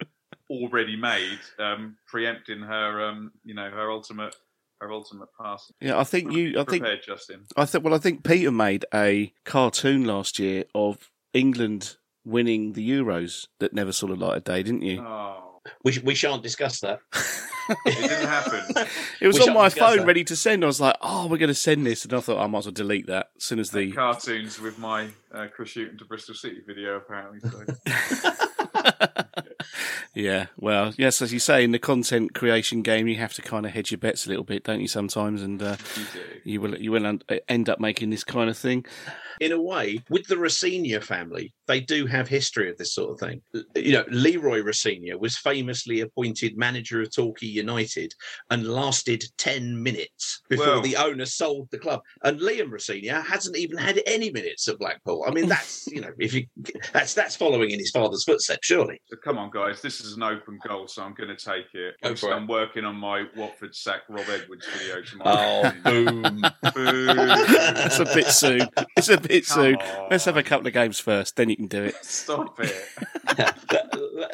[0.50, 4.36] already made, um, preempting her, um, you know, her ultimate,
[4.82, 5.76] her ultimate passing.
[5.80, 6.60] Yeah, I think you.
[6.60, 6.84] I think.
[6.84, 7.46] Prepared, Justin.
[7.56, 7.84] I think.
[7.84, 13.74] Well, I think Peter made a cartoon last year of England winning the Euros that
[13.74, 15.02] never saw the light of day, didn't you?
[15.02, 17.00] Oh, we, we shan't discuss that.
[17.86, 18.88] it didn't happen.
[19.22, 20.08] It was We on my phone, that.
[20.08, 20.63] ready to send.
[20.63, 22.65] I was like, "Oh, we're going to send this," and I thought I might as
[22.65, 23.91] well delete that as soon as the.
[23.91, 27.39] Cartoons with my uh, Chris Hughton to Bristol City video, apparently.
[27.39, 27.63] So.
[30.13, 33.65] Yeah, well, yes, as you say, in the content creation game, you have to kind
[33.65, 34.88] of hedge your bets a little bit, don't you?
[34.89, 36.06] Sometimes, and uh, You
[36.43, 38.86] you will you will end up making this kind of thing.
[39.41, 43.19] In a way, with the Rosenior family, they do have history of this sort of
[43.19, 43.41] thing.
[43.75, 48.13] You know, Leroy Rosenior was famously appointed manager of Torquay United
[48.51, 52.01] and lasted 10 minutes before Well- the owner sold the club.
[52.23, 55.25] And Liam Rosenior hasn't even had any minutes at Blackpool.
[55.27, 56.45] I mean, that's, you know, if you
[56.93, 59.01] that's that's following in his father's footsteps, surely.
[59.08, 59.82] So come on, guys.
[59.82, 61.95] This is an open goal, so I'm going to take it.
[62.04, 62.38] Go Obviously, for it.
[62.38, 65.71] I'm working on my Watford sack Rob Edwards video tomorrow.
[65.73, 66.41] Oh, boom.
[66.75, 67.08] Boo.
[67.88, 68.67] It's a bit soon.
[68.95, 69.76] It's a bit Come soon.
[69.76, 70.08] on.
[70.12, 71.96] Let's have a couple of games first, then you can do it.
[72.04, 72.74] Stop it.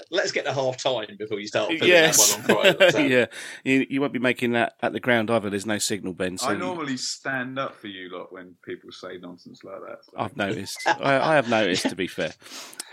[0.10, 2.92] Let's get to half time before you start filling Yes, that one on Friday.
[2.92, 3.26] So- yeah.
[3.64, 5.50] You, you won't be making that at the ground either.
[5.50, 6.38] There's no signal, Ben.
[6.38, 9.98] So I you- normally stand up for you lot when people say nonsense like that.
[10.06, 10.82] so- I've noticed.
[10.88, 11.90] I, I have noticed.
[11.90, 12.34] To be fair,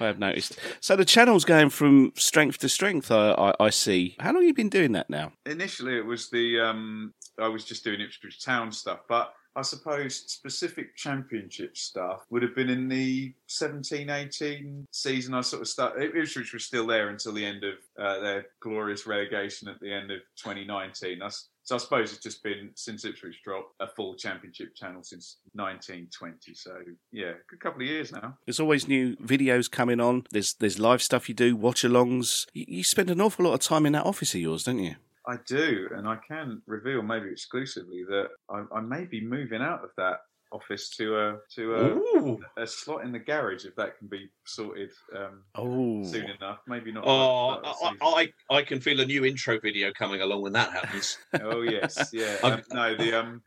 [0.01, 0.59] I have noticed.
[0.81, 3.11] So the channel's going from strength to strength.
[3.11, 4.17] I, I, I see.
[4.21, 5.33] How long have you been doing that now?
[5.47, 10.17] Initially, it was the um, I was just doing Ipswich Town stuff, but I suppose
[10.27, 15.35] specific championship stuff would have been in the 17 18 season.
[15.35, 19.07] I sort of started, Ipswich was still there until the end of uh, their glorious
[19.07, 21.19] relegation at the end of 2019.
[21.21, 25.37] That's, so I suppose it's just been since Ipswich dropped a full championship channel since
[25.55, 26.55] 1920.
[26.55, 26.77] So
[27.13, 28.37] yeah, a couple of years now.
[28.45, 30.25] There's always new videos coming on.
[30.31, 32.47] There's there's live stuff you do, watch-alongs.
[32.53, 34.97] You, you spend an awful lot of time in that office of yours, don't you?
[35.27, 39.83] I do, and I can reveal maybe exclusively that I, I may be moving out
[39.83, 40.19] of that
[40.55, 44.91] office to a to a, a slot in the garage if that can be sorted
[45.17, 46.05] um, oh.
[46.05, 46.61] soon enough.
[46.67, 47.05] Maybe not.
[47.07, 51.19] Oh, I, I, I can feel a new intro video coming along when that happens.
[51.43, 52.37] oh yes, yeah.
[52.45, 53.43] Um, no, the um,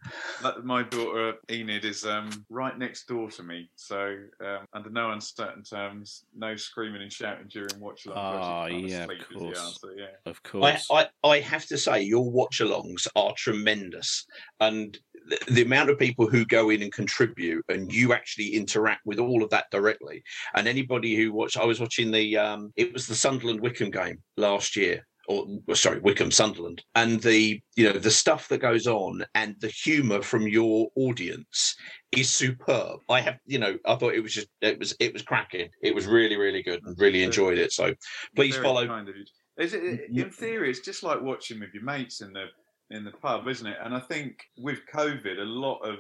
[0.64, 5.64] my daughter Enid is um right next door to me, so um, under no uncertain
[5.64, 8.72] terms, no screaming and shouting during watch along.
[8.72, 9.60] Oh yeah, of course.
[9.60, 10.06] Answer, yeah.
[10.26, 10.88] Of course.
[10.92, 14.26] I, I, I have to say, your watch alongs are tremendous.
[14.60, 14.98] And
[15.28, 19.20] the, the amount of people who go in and contribute and you actually interact with
[19.20, 20.24] all of that directly.
[20.56, 24.18] And anybody who watched, I was watching the, um, it was the Sunderland Wycombe game
[24.36, 29.26] last year or sorry, Wycombe Sunderland, and the you know the stuff that goes on
[29.36, 31.76] and the humour from your audience
[32.14, 33.02] is superb.
[33.10, 35.68] I have you know I thought it was just it was it was cracking.
[35.84, 37.74] It was really really good and really enjoyed it.
[37.74, 37.94] So
[38.38, 38.88] please Very follow.
[38.88, 39.16] Kind of.
[39.58, 42.46] Is it, in theory, it's just like watching with your mates in the
[42.90, 43.78] in the pub, isn't it?
[43.84, 46.00] And I think with COVID, a lot of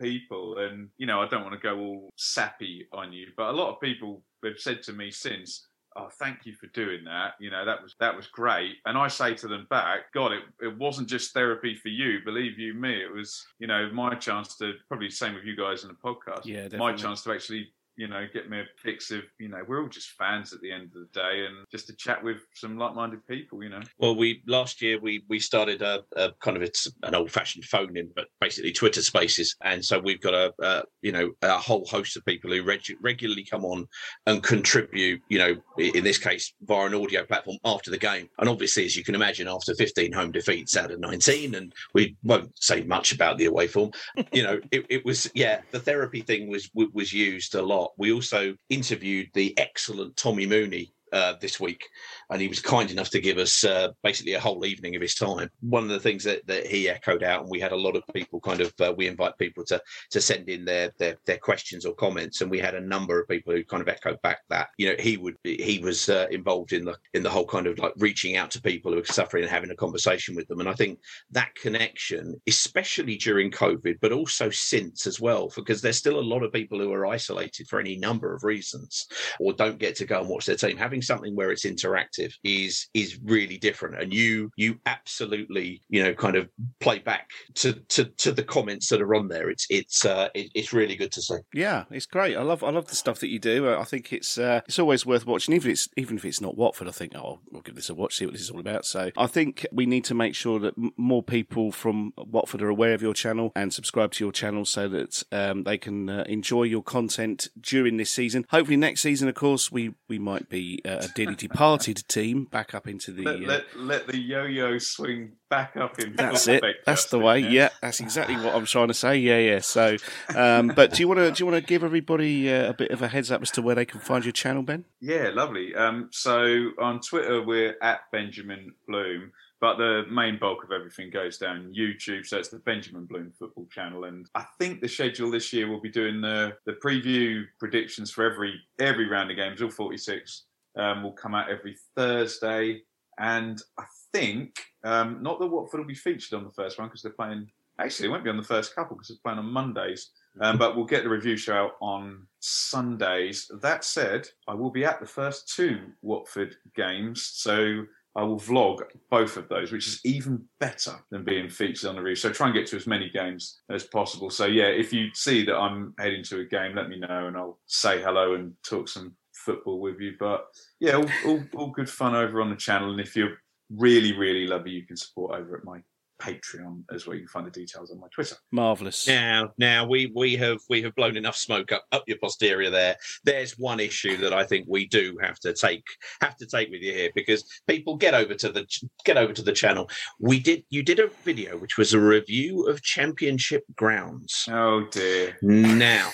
[0.00, 3.52] people, and you know, I don't want to go all sappy on you, but a
[3.52, 7.34] lot of people have said to me since, "Oh, thank you for doing that.
[7.40, 10.42] You know, that was that was great." And I say to them back, "God, it,
[10.60, 12.20] it wasn't just therapy for you.
[12.24, 15.56] Believe you me, it was you know my chance to probably the same with you
[15.56, 16.44] guys in the podcast.
[16.44, 19.82] Yeah, my chance to actually." You know, get me a fix of, you know, we're
[19.82, 22.78] all just fans at the end of the day and just to chat with some
[22.78, 23.80] like minded people, you know.
[23.98, 27.64] Well, we last year we we started a, a kind of it's an old fashioned
[27.64, 31.58] phone in, but basically Twitter Spaces, and so we've got a, a you know a
[31.58, 33.86] whole host of people who reg- regularly come on
[34.26, 35.20] and contribute.
[35.28, 38.96] You know, in this case via an audio platform after the game, and obviously as
[38.96, 43.12] you can imagine, after 15 home defeats out of 19, and we won't say much
[43.12, 43.90] about the away form.
[44.32, 47.87] you know, it, it was yeah, the therapy thing was was used a lot.
[47.96, 51.88] We also interviewed the excellent Tommy Mooney uh, this week,
[52.30, 55.14] and he was kind enough to give us uh, basically a whole evening of his
[55.14, 55.50] time.
[55.60, 58.02] One of the things that, that he echoed out, and we had a lot of
[58.14, 59.80] people kind of uh, we invite people to
[60.10, 63.28] to send in their, their their questions or comments, and we had a number of
[63.28, 66.72] people who kind of echoed back that you know he would he was uh, involved
[66.72, 69.42] in the in the whole kind of like reaching out to people who are suffering
[69.42, 70.98] and having a conversation with them, and I think
[71.30, 76.42] that connection, especially during COVID, but also since as well, because there's still a lot
[76.42, 79.06] of people who are isolated for any number of reasons
[79.40, 80.76] or don't get to go and watch their team.
[80.76, 86.14] Having something where it's interactive is is really different, and you you absolutely you know
[86.14, 86.48] kind of
[86.80, 89.50] play back to to, to the comments that are on there.
[89.50, 91.38] It's it's uh, it, it's really good to see.
[91.54, 92.36] Yeah, it's great.
[92.36, 93.72] I love I love the stuff that you do.
[93.74, 96.56] I think it's uh, it's always worth watching, even if it's even if it's not
[96.56, 96.88] Watford.
[96.88, 98.84] I think oh, I'll give this a watch, see what this is all about.
[98.84, 102.94] So I think we need to make sure that more people from Watford are aware
[102.94, 106.64] of your channel and subscribe to your channel so that um, they can uh, enjoy
[106.64, 108.46] your content during this season.
[108.50, 112.74] Hopefully, next season, of course, we we might be uh, a dearly departed team back
[112.74, 113.22] up into the.
[113.22, 116.14] Let, uh, let, let the yo-yo swing back up in.
[116.16, 116.62] That's it.
[116.86, 117.40] That's the way.
[117.40, 119.18] Yeah, that's exactly what I'm trying to say.
[119.18, 119.60] Yeah, yeah.
[119.60, 119.96] So,
[120.34, 122.90] um, but do you want to do you want to give everybody uh, a bit
[122.90, 124.84] of a heads up as to where they can find your channel, Ben?
[125.00, 125.74] Yeah, lovely.
[125.74, 131.38] Um, so on Twitter we're at Benjamin Bloom, but the main bulk of everything goes
[131.38, 132.26] down YouTube.
[132.26, 135.80] So it's the Benjamin Bloom Football Channel, and I think the schedule this year will
[135.80, 140.44] be doing the the preview predictions for every every round of games, all 46.
[140.78, 142.82] Um, will come out every Thursday,
[143.18, 147.02] and I think um, not that Watford will be featured on the first one because
[147.02, 147.50] they're playing.
[147.80, 150.10] Actually, it won't be on the first couple because it's playing on Mondays.
[150.40, 153.50] Um, but we'll get the review show out on Sundays.
[153.60, 157.84] That said, I will be at the first two Watford games, so
[158.16, 162.02] I will vlog both of those, which is even better than being featured on the
[162.02, 162.16] review.
[162.16, 164.30] So try and get to as many games as possible.
[164.30, 167.36] So yeah, if you see that I'm heading to a game, let me know and
[167.36, 169.14] I'll say hello and talk some
[169.48, 170.14] football with you.
[170.18, 170.46] But
[170.78, 172.90] yeah, all, all, all good fun over on the channel.
[172.90, 173.38] And if you're
[173.74, 175.80] really, really lovely, you can support over at my
[176.20, 177.14] Patreon as well.
[177.14, 178.36] You can find the details on my Twitter.
[178.50, 179.06] Marvelous.
[179.06, 182.96] Now, now we we have we have blown enough smoke up up your posterior there.
[183.24, 185.84] There's one issue that I think we do have to take
[186.20, 188.66] have to take with you here because people get over to the
[189.04, 189.88] get over to the channel.
[190.18, 194.48] We did you did a video which was a review of Championship grounds.
[194.50, 195.36] Oh dear.
[195.40, 196.10] Now.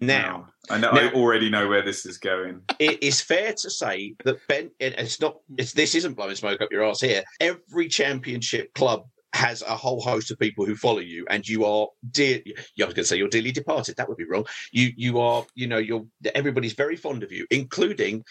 [0.00, 0.92] Now, I know.
[0.92, 2.62] now- I already know where this is going.
[2.78, 6.70] it is fair to say that Ben, it's not, it's, this isn't blowing smoke up
[6.72, 7.22] your ass here.
[7.40, 9.04] Every championship club
[9.34, 12.40] has a whole host of people who follow you, and you are dear.
[12.46, 13.96] I was going to say you're dearly departed.
[13.96, 14.46] That would be wrong.
[14.72, 16.06] You, you are, you know, you're.
[16.34, 18.24] Everybody's very fond of you, including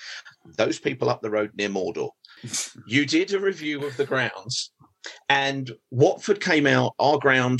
[0.57, 2.09] those people up the road near Mordor.
[2.87, 4.71] you did a review of the grounds,
[5.29, 7.59] and Watford came out our ground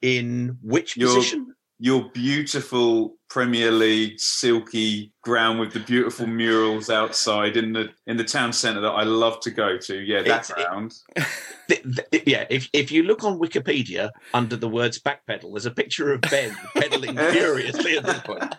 [0.00, 1.54] in which Your- position?
[1.78, 8.24] Your beautiful Premier League silky ground with the beautiful murals outside in the in the
[8.24, 10.00] town centre that I love to go to.
[10.00, 10.94] Yeah, that it- ground.
[11.68, 11.82] Th-
[12.26, 16.22] yeah, if if you look on Wikipedia under the words backpedal, there's a picture of
[16.22, 18.54] Ben pedaling furiously at this point.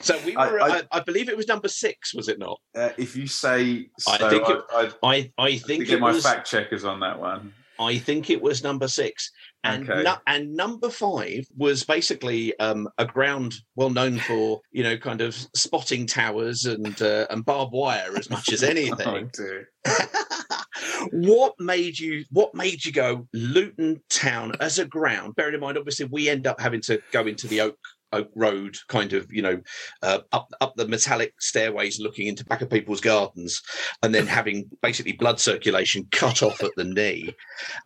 [0.00, 2.60] So we were, I- I, I, believe it was number six, was it not?
[2.76, 5.98] Uh, if you say so, I think it- I, I, I I I think get
[5.98, 6.22] my was.
[6.22, 7.54] fact checkers on that one.
[7.80, 9.30] I think it was number six.
[9.64, 10.02] And Okay.
[10.02, 15.20] nu- and number five was basically um, a ground well known for you know kind
[15.22, 19.30] of spotting towers and uh, and barbed wire as much as Oh, anything.
[19.32, 19.70] dear.
[21.12, 25.34] what made you what made you go Luton Town as a ground?
[25.36, 27.76] Bearing in mind, obviously, we end up having to go into the Oak
[28.14, 29.60] Oak Road, kind of, you know,
[30.02, 33.60] uh, up up the metallic stairways, looking into back of people's gardens,
[34.02, 37.34] and then having basically blood circulation cut off at the knee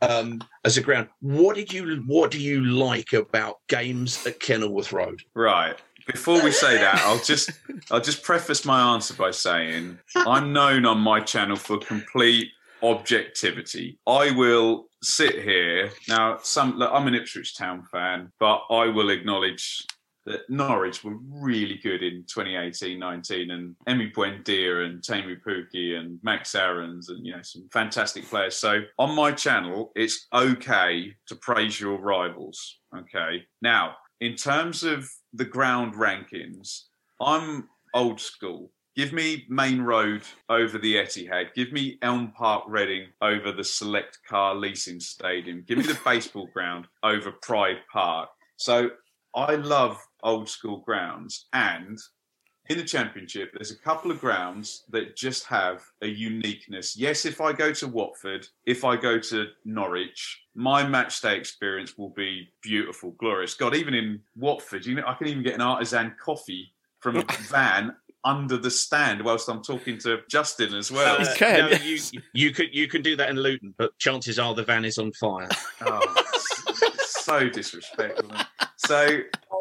[0.02, 1.08] um, as a ground.
[1.20, 5.22] What did you what do you like about games at Kenilworth Road?
[5.34, 5.76] Right.
[6.06, 7.50] Before we say that, I'll just
[7.90, 12.48] I'll just preface my answer by saying I'm known on my channel for complete
[12.82, 13.98] objectivity.
[14.06, 16.38] I will sit here now.
[16.42, 19.84] Some look, I'm an Ipswich Town fan, but I will acknowledge
[20.28, 26.54] that Norwich were really good in 2018-19, and Emi Buendia and Teemu Pukki and Max
[26.54, 28.56] Aarons and you know some fantastic players.
[28.56, 32.78] So on my channel, it's okay to praise your rivals.
[32.96, 36.84] Okay, now in terms of the ground rankings,
[37.20, 38.70] I'm old school.
[38.96, 41.54] Give me Maine Road over the Etihad.
[41.54, 45.64] Give me Elm Park Reading over the Select Car Leasing Stadium.
[45.68, 48.28] Give me the baseball ground over Pride Park.
[48.56, 48.90] So
[49.36, 51.46] I love old school grounds.
[51.52, 51.98] And
[52.68, 56.96] in the Championship, there's a couple of grounds that just have a uniqueness.
[56.96, 61.96] Yes, if I go to Watford, if I go to Norwich, my match day experience
[61.96, 63.54] will be beautiful, glorious.
[63.54, 67.24] God, even in Watford, you know, I can even get an artisan coffee from a
[67.48, 67.94] van
[68.24, 71.16] under the stand whilst I'm talking to Justin as well.
[71.22, 71.24] Uh,
[71.70, 71.98] no, you
[72.34, 75.12] you could you can do that in Luton, but chances are the van is on
[75.12, 75.48] fire.
[75.86, 76.44] Oh, it's-
[76.82, 78.30] it's so disrespectful.
[78.76, 79.20] So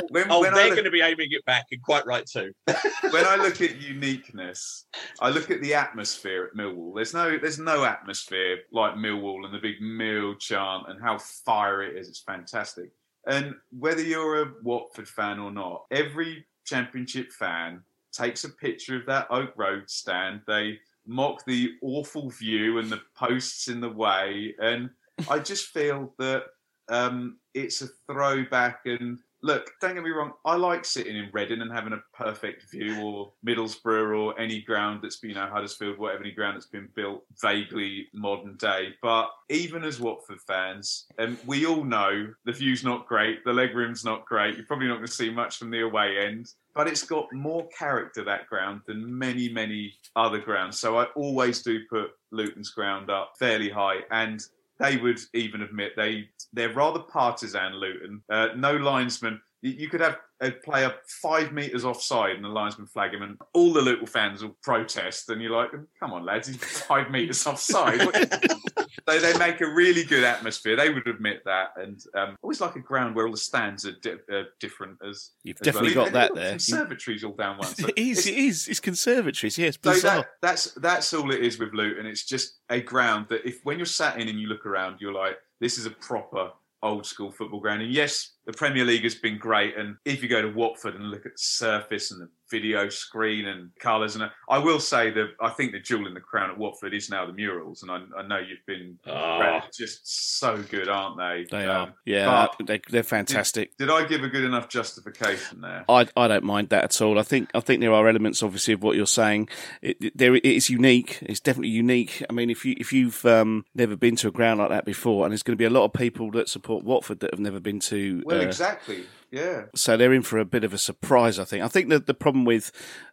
[0.09, 2.51] when, oh, when they're look- going to be aiming it back, and quite right too.
[2.65, 4.85] when I look at uniqueness,
[5.19, 6.95] I look at the atmosphere at Millwall.
[6.95, 11.83] There's no there's no atmosphere like Millwall and the big Mill chant and how fire
[11.83, 12.07] it is.
[12.09, 12.91] It's fantastic.
[13.27, 17.81] And whether you're a Watford fan or not, every championship fan
[18.11, 20.41] takes a picture of that Oak Road stand.
[20.47, 24.55] They mock the awful view and the posts in the way.
[24.59, 24.89] And
[25.29, 26.43] I just feel that
[26.89, 28.81] um, it's a throwback.
[28.85, 32.69] And look, don't get me wrong, I like sitting in Reading and having a perfect
[32.71, 36.67] view, or Middlesbrough, or any ground that's been, you know, Huddersfield, whatever any ground that's
[36.67, 38.95] been built vaguely modern day.
[39.01, 43.75] But even as Watford fans, um, we all know the view's not great, the leg
[43.75, 44.55] room's not great.
[44.55, 46.53] You're probably not going to see much from the away end.
[46.73, 50.79] But it's got more character that ground than many, many other grounds.
[50.79, 54.45] So I always do put Luton's ground up fairly high, and
[54.79, 57.73] they would even admit they they're rather partisan.
[57.73, 59.41] Luton, uh, no linesman.
[59.69, 63.73] You, could have a player five meters offside and the linesman flag him, and all
[63.73, 65.29] the Luton fans will protest.
[65.29, 70.03] And you're like, "Come on, lads, he's five meters offside." So they make a really
[70.03, 70.75] good atmosphere.
[70.75, 73.93] They would admit that, and um, always like a ground where all the stands are
[73.93, 74.97] di- uh, different.
[75.07, 76.05] As You've as definitely well.
[76.05, 76.51] got that Even there.
[76.51, 77.67] Conservatories all down one.
[77.67, 78.67] So It is, it is.
[78.67, 79.75] It's conservatories, yes.
[79.81, 80.15] so Bizarre.
[80.17, 82.05] that, that's that's all it is with Luton.
[82.05, 85.13] It's just a ground that if when you're sat in and you look around, you're
[85.13, 86.51] like, this is a proper
[86.83, 87.81] old school football ground.
[87.81, 89.77] And yes, the Premier League has been great.
[89.77, 93.45] And if you go to Watford and look at the surface and the video screen
[93.47, 96.57] and colours, and I will say that I think the jewel in the crown at
[96.57, 97.83] Watford is now the murals.
[97.83, 99.67] And I, I know you've been Ah.
[99.77, 101.45] just so good, aren't they?
[101.51, 101.93] They Um, are.
[102.05, 103.75] Yeah, they, they're fantastic.
[103.77, 105.83] Did, did I give a good enough justification there?
[105.89, 107.19] I, I don't mind that at all.
[107.19, 109.49] I think I think there are elements, obviously, of what you're saying.
[109.81, 111.19] It, it- there it is unique.
[111.23, 112.23] It's definitely unique.
[112.29, 115.25] I mean, if you if you've um, never been to a ground like that before,
[115.25, 117.59] and there's going to be a lot of people that support Watford that have never
[117.59, 118.23] been to.
[118.25, 119.03] Well, uh, exactly.
[119.29, 119.63] Yeah.
[119.75, 121.37] So they're in for a bit of a surprise.
[121.39, 121.63] I think.
[121.63, 122.71] I think that the problem with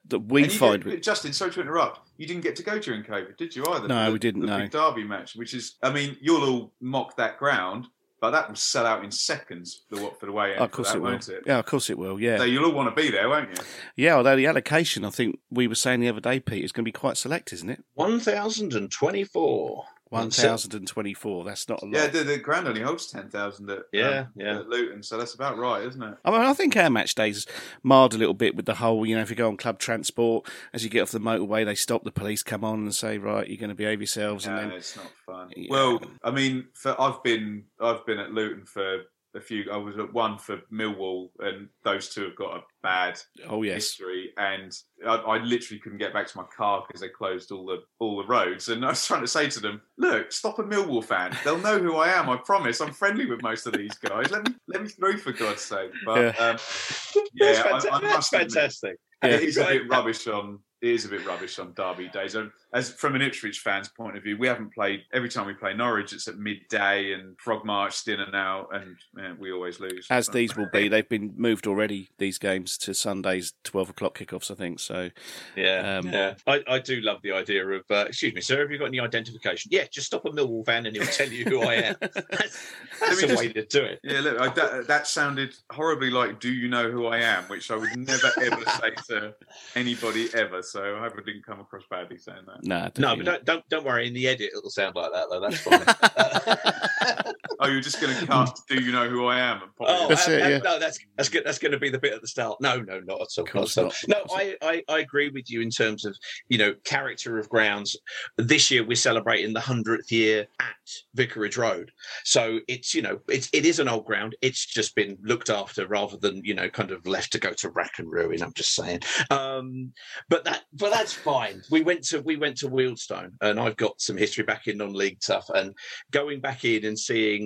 [0.08, 2.00] that we find didn't- Justin, sorry to interrupt.
[2.18, 3.88] You didn't get to go during COVID, did you either?
[3.88, 4.58] No, The- we didn't, The no.
[4.58, 7.86] big Derby match, which is, I mean, you'll all mock that ground,
[8.20, 9.82] but that will sell out in seconds.
[9.90, 11.10] The Watford away end, of for course that, it will.
[11.10, 11.42] won't it?
[11.46, 12.20] Yeah, of course it will.
[12.20, 12.38] Yeah.
[12.38, 13.64] So you'll all want to be there, won't you?
[13.96, 16.84] Yeah, although the allocation, I think we were saying the other day, Pete, is going
[16.84, 17.82] to be quite select, isn't it?
[17.94, 19.84] One thousand and twenty-four.
[20.14, 21.44] One thousand and twenty-four.
[21.44, 21.94] That's not a lot.
[21.94, 24.58] Yeah, the, the ground only holds ten thousand at Yeah, um, yeah.
[24.58, 26.16] at Luton, so that's about right, isn't it?
[26.24, 27.46] I mean, I think our match days
[27.82, 30.48] marred a little bit with the whole, you know, if you go on club transport,
[30.72, 33.48] as you get off the motorway, they stop the police, come on and say, right,
[33.48, 34.46] you're going to behave yourselves.
[34.46, 35.52] No, and then, it's not fun.
[35.68, 39.02] Well, I mean, for I've been I've been at Luton for
[39.34, 39.70] a few.
[39.72, 43.18] I was at one for Millwall, and those two have got a bad
[43.48, 43.74] Oh yes.
[43.74, 44.72] history, and
[45.06, 48.16] I, I literally couldn't get back to my car because they closed all the all
[48.18, 48.68] the roads.
[48.68, 51.36] And I was trying to say to them, "Look, stop a Millwall fan.
[51.44, 52.28] They'll know who I am.
[52.30, 52.80] I promise.
[52.80, 54.30] I'm friendly with most of these guys.
[54.30, 56.28] Let me let me through for God's sake." But Yeah.
[56.46, 56.56] um,
[57.34, 58.96] yeah, that's, I- fanta- I that's must admit- fantastic.
[59.22, 60.58] it is a bit rubbish on.
[60.82, 62.34] It is a bit rubbish on Derby days.
[62.34, 65.02] And as from an Ipswich fan's point of view, we haven't played.
[65.12, 68.96] Every time we play Norwich, it's at midday and Frog March in and out, and
[69.16, 70.06] yeah, we always lose.
[70.10, 72.10] As these will be, they've been moved already.
[72.18, 74.80] These games to Sundays, twelve o'clock kickoffs, I think.
[74.80, 75.10] So
[75.56, 76.34] Yeah, Um, yeah.
[76.46, 77.84] I, I do love the idea of.
[77.90, 78.60] Uh, excuse me, sir.
[78.60, 79.70] Have you got any identification?
[79.72, 81.94] Yeah, just stop a Millwall fan and he'll tell you who I am.
[82.00, 82.66] That's,
[83.00, 84.00] that's me the just- way to do it.
[84.02, 87.70] Yeah, look, I, that, that sounded horribly like "Do you know who I am?" which
[87.70, 89.34] I would never ever say to
[89.74, 90.62] anybody ever.
[90.62, 92.63] So I hope I didn't come across badly saying that.
[92.64, 94.06] No, No, but don't, don't don't worry.
[94.06, 95.40] In the edit, it'll sound like that though.
[95.40, 97.24] That's fine.
[97.60, 100.08] Oh, you're just going to cut "Do you know who I am?" and pop Oh.
[100.08, 100.58] That's uh, it, yeah.
[100.58, 101.44] no, that's that's good.
[101.44, 102.60] That's going to be the bit at the start.
[102.60, 103.48] No, no, not at all.
[103.54, 103.84] not at all.
[103.84, 104.08] not.
[104.08, 106.16] No, I, I I agree with you in terms of
[106.48, 107.96] you know character of grounds.
[108.36, 110.74] This year we're celebrating the hundredth year at
[111.14, 111.90] Vicarage Road,
[112.24, 114.36] so it's you know it's it is an old ground.
[114.42, 117.70] It's just been looked after rather than you know kind of left to go to
[117.70, 118.42] rack and ruin.
[118.42, 119.00] I'm just saying.
[119.30, 119.92] Um,
[120.28, 121.62] but that but that's fine.
[121.70, 125.22] We went to we went to Wealdstone, and I've got some history back in non-league
[125.22, 125.74] stuff, and
[126.10, 127.43] going back in and seeing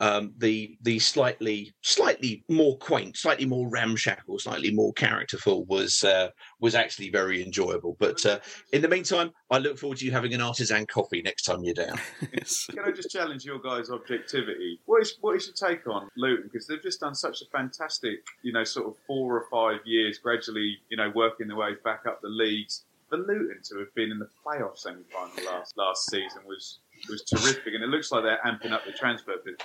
[0.00, 6.28] um, the the slightly slightly more quaint, slightly more ramshackle, slightly more characterful was uh,
[6.60, 7.96] was actually very enjoyable.
[7.98, 8.40] But uh,
[8.72, 11.74] in the meantime, I look forward to you having an artisan coffee next time you're
[11.74, 11.98] down.
[12.20, 14.80] Can I just challenge your guys' objectivity?
[14.86, 16.50] What is what is your take on Luton?
[16.52, 20.18] Because they've just done such a fantastic, you know, sort of four or five years,
[20.18, 22.84] gradually, you know, working their way back up the leagues.
[23.08, 27.74] For Luton to have been in the playoff semi-final last last season was was terrific,
[27.74, 29.60] and it looks like they're amping up the transfer business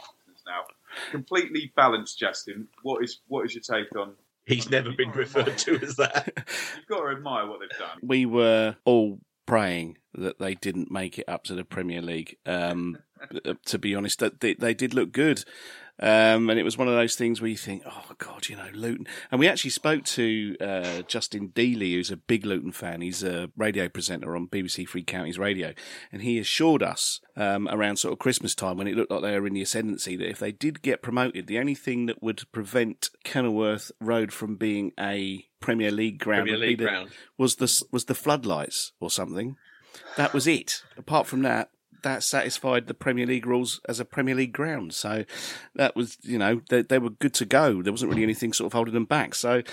[0.45, 0.63] now.
[1.11, 2.67] Completely balanced, Justin.
[2.83, 4.13] What is what is your take on?
[4.45, 6.31] He's never been referred to as that.
[6.75, 7.99] You've got to admire what they've done.
[8.01, 12.37] we were all praying that they didn't make it up to the Premier League.
[12.45, 12.97] Um,
[13.45, 15.43] uh, to be honest, that they, they did look good.
[16.01, 18.69] Um, and it was one of those things where you think, oh God, you know,
[18.73, 19.05] Luton.
[19.31, 23.01] And we actually spoke to uh, Justin Dealey, who's a big Luton fan.
[23.01, 25.73] He's a radio presenter on BBC Three Counties Radio,
[26.11, 29.37] and he assured us um, around sort of Christmas time when it looked like they
[29.39, 32.43] were in the ascendancy that if they did get promoted, the only thing that would
[32.51, 37.09] prevent Kenilworth Road from being a Premier League ground Premier League the- ground.
[37.37, 39.57] was the was the floodlights or something.
[40.15, 40.83] That was it.
[40.97, 41.71] Apart from that,
[42.03, 44.93] that satisfied the Premier League rules as a Premier League ground.
[44.93, 45.25] So
[45.75, 47.81] that was, you know, they, they were good to go.
[47.81, 49.35] There wasn't really anything sort of holding them back.
[49.35, 49.63] So.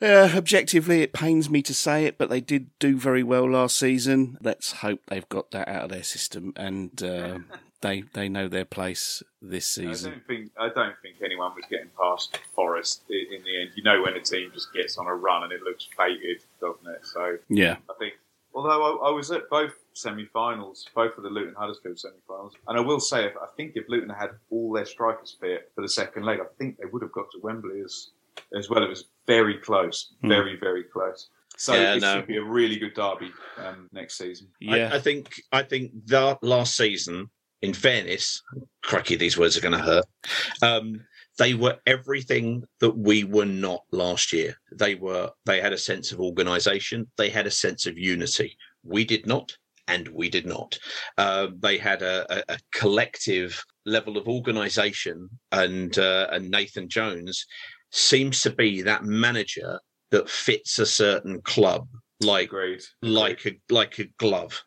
[0.00, 3.76] Uh, objectively, it pains me to say it, but they did do very well last
[3.76, 4.38] season.
[4.40, 7.38] Let's hope they've got that out of their system and uh,
[7.80, 10.12] they they know their place this I season.
[10.12, 13.70] don't think I don't think anyone was getting past Forest in the end.
[13.74, 16.86] You know when a team just gets on a run and it looks fated, doesn't
[16.86, 17.06] it?
[17.06, 18.14] So Yeah, I think.
[18.54, 22.80] Although I, I was at both semi-finals, both of the Luton Huddersfield semi-finals, and I
[22.80, 26.24] will say, if, I think if Luton had all their strikers fit for the second
[26.24, 28.10] leg, I think they would have got to Wembley as
[28.56, 28.82] as well.
[28.84, 30.28] It was very close, Hmm.
[30.28, 31.28] very very close.
[31.56, 32.14] So Yeah, it no.
[32.16, 34.46] should be a really good derby um, next season.
[34.60, 34.90] yeah.
[34.92, 37.28] I, I think I think that last season,
[37.62, 38.40] in fairness,
[38.84, 40.04] cracky, these words are going to hurt.
[40.62, 41.04] Um,
[41.36, 44.56] they were everything that we were not last year.
[44.72, 45.30] They were.
[45.46, 47.08] They had a sense of organisation.
[47.16, 48.56] They had a sense of unity.
[48.84, 49.56] We did not,
[49.88, 50.78] and we did not.
[51.16, 57.46] Uh, they had a, a, collective level of organisation, and uh, and Nathan Jones
[57.90, 59.80] seems to be that manager
[60.10, 61.88] that fits a certain club
[62.20, 62.82] like Agreed.
[63.02, 64.62] like a like a glove.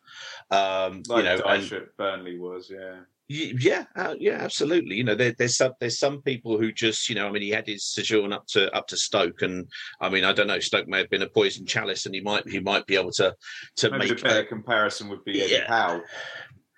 [0.50, 3.00] Um, Like you know, and Dyche at Burnley was, yeah.
[3.28, 4.96] Yeah, uh, yeah, absolutely.
[4.96, 7.50] You know, there, there's some there's some people who just you know, I mean, he
[7.50, 9.68] had his sojourn up to up to Stoke, and
[10.00, 12.48] I mean, I don't know, Stoke may have been a poison chalice, and he might
[12.48, 13.34] he might be able to
[13.76, 15.68] to Maybe make the better comparison would be Eddie Yeah.
[15.68, 16.02] Howe,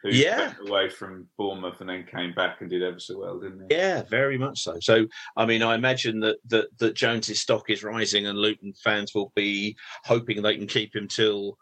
[0.03, 0.39] who Yeah.
[0.39, 3.77] went away from Bournemouth and then came back and did ever so well, didn't he?
[3.77, 4.77] Yeah, very much so.
[4.81, 9.15] So, I mean, I imagine that that that Jones's stock is rising, and Luton fans
[9.15, 11.59] will be hoping they can keep him till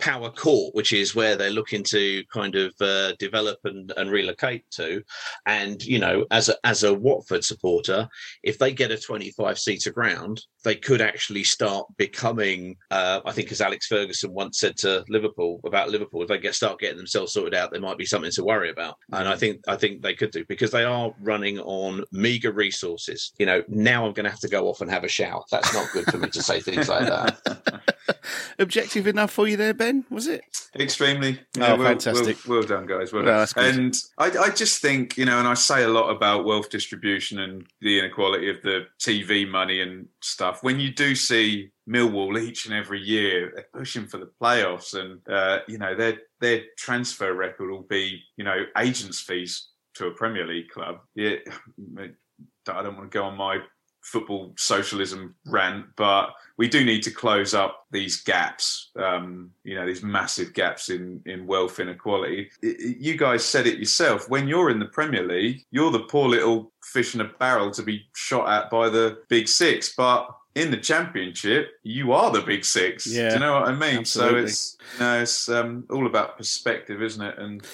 [0.00, 4.70] Power Court, which is where they're looking to kind of uh, develop and, and relocate
[4.72, 5.02] to.
[5.46, 8.08] And you know, as a as a Watford supporter,
[8.42, 12.76] if they get a 25 seater ground, they could actually start becoming.
[12.90, 16.54] Uh, I think, as Alex Ferguson once said to Liverpool about Liverpool, if they get
[16.54, 18.96] start getting themselves sorted out, there might be something to worry about.
[19.12, 23.32] And I think I think they could do because they are running on meager resources.
[23.38, 25.42] You know, now I'm going to have to go off and have a shower.
[25.50, 27.94] That's not good for me to say things like that.
[28.58, 30.04] Objective enough for you you there, Ben?
[30.10, 30.44] Was it?
[30.78, 31.40] Extremely.
[31.58, 32.38] Oh, well, fantastic.
[32.46, 33.12] Well, well done, guys.
[33.12, 33.64] Well No, done.
[33.64, 37.40] and I, I just think, you know, and I say a lot about wealth distribution
[37.40, 40.62] and the inequality of the TV money and stuff.
[40.62, 45.20] When you do see Millwall each and every year, they're pushing for the playoffs, and
[45.28, 50.10] uh, you know their their transfer record will be, you know, agents' fees to a
[50.10, 50.96] Premier League club.
[51.14, 51.36] Yeah,
[51.98, 53.58] I don't want to go on my
[54.06, 58.90] football socialism rant, but we do need to close up these gaps.
[58.96, 62.50] Um, you know, these massive gaps in in wealth inequality.
[62.62, 64.28] I- I- You guys said it yourself.
[64.28, 67.82] When you're in the Premier League, you're the poor little fish in a barrel to
[67.82, 72.64] be shot at by the big six, but in the championship, you are the big
[72.64, 73.06] six.
[73.06, 73.98] Yeah, Do you know what I mean?
[73.98, 74.40] absolutely.
[74.40, 77.36] So it's you know, it's um, all about perspective, isn't it?
[77.38, 77.66] And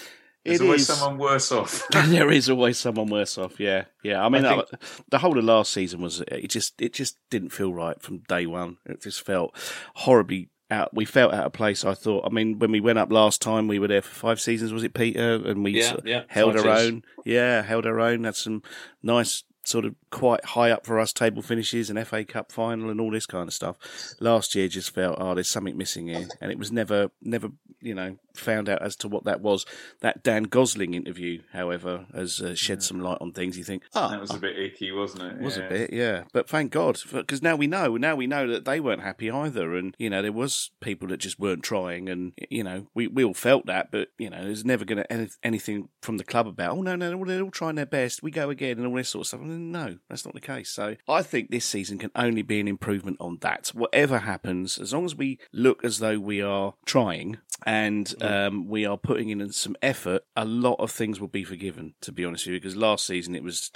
[0.44, 0.86] there's It always is.
[0.96, 1.86] someone worse off.
[1.92, 3.60] there is always someone worse off.
[3.60, 4.24] Yeah, yeah.
[4.24, 4.64] I mean, I uh,
[5.10, 8.46] the whole of last season was it just it just didn't feel right from day
[8.46, 8.78] one.
[8.86, 9.54] It just felt
[9.94, 10.94] horribly out.
[10.94, 11.84] We felt out of place.
[11.84, 12.24] I thought.
[12.26, 14.72] I mean, when we went up last time, we were there for five seasons.
[14.72, 15.34] Was it Peter?
[15.34, 17.02] And we Yeah, sort of yeah, held our own.
[17.24, 18.24] Yeah, held our own.
[18.24, 18.62] Had some
[19.02, 19.44] nice.
[19.64, 23.10] Sort of quite high up for us table finishes and FA Cup final and all
[23.10, 23.76] this kind of stuff.
[24.20, 27.48] Last year just felt oh there's something missing here, and it was never never
[27.80, 29.66] you know found out as to what that was.
[30.00, 33.58] That Dan Gosling interview, however, has uh, shed some light on things.
[33.58, 35.36] You think, oh, that was a bit icky, wasn't it?
[35.36, 35.64] it was Yeah.
[35.64, 36.24] a bit, yeah.
[36.32, 37.96] But thank God, because now we know.
[37.96, 41.18] Now we know that they weren't happy either, and you know there was people that
[41.18, 43.90] just weren't trying, and you know we, we all felt that.
[43.90, 46.96] But you know there's never going to any, anything from the club about oh no
[46.96, 48.22] no no, they're all trying their best.
[48.22, 49.40] We go again and all this sort of stuff.
[49.40, 50.70] No, that's not the case.
[50.70, 53.68] So I think this season can only be an improvement on that.
[53.68, 58.84] Whatever happens, as long as we look as though we are trying and um, we
[58.84, 61.94] are putting in some effort, a lot of things will be forgiven.
[62.02, 63.70] To be honest with you, because last season it was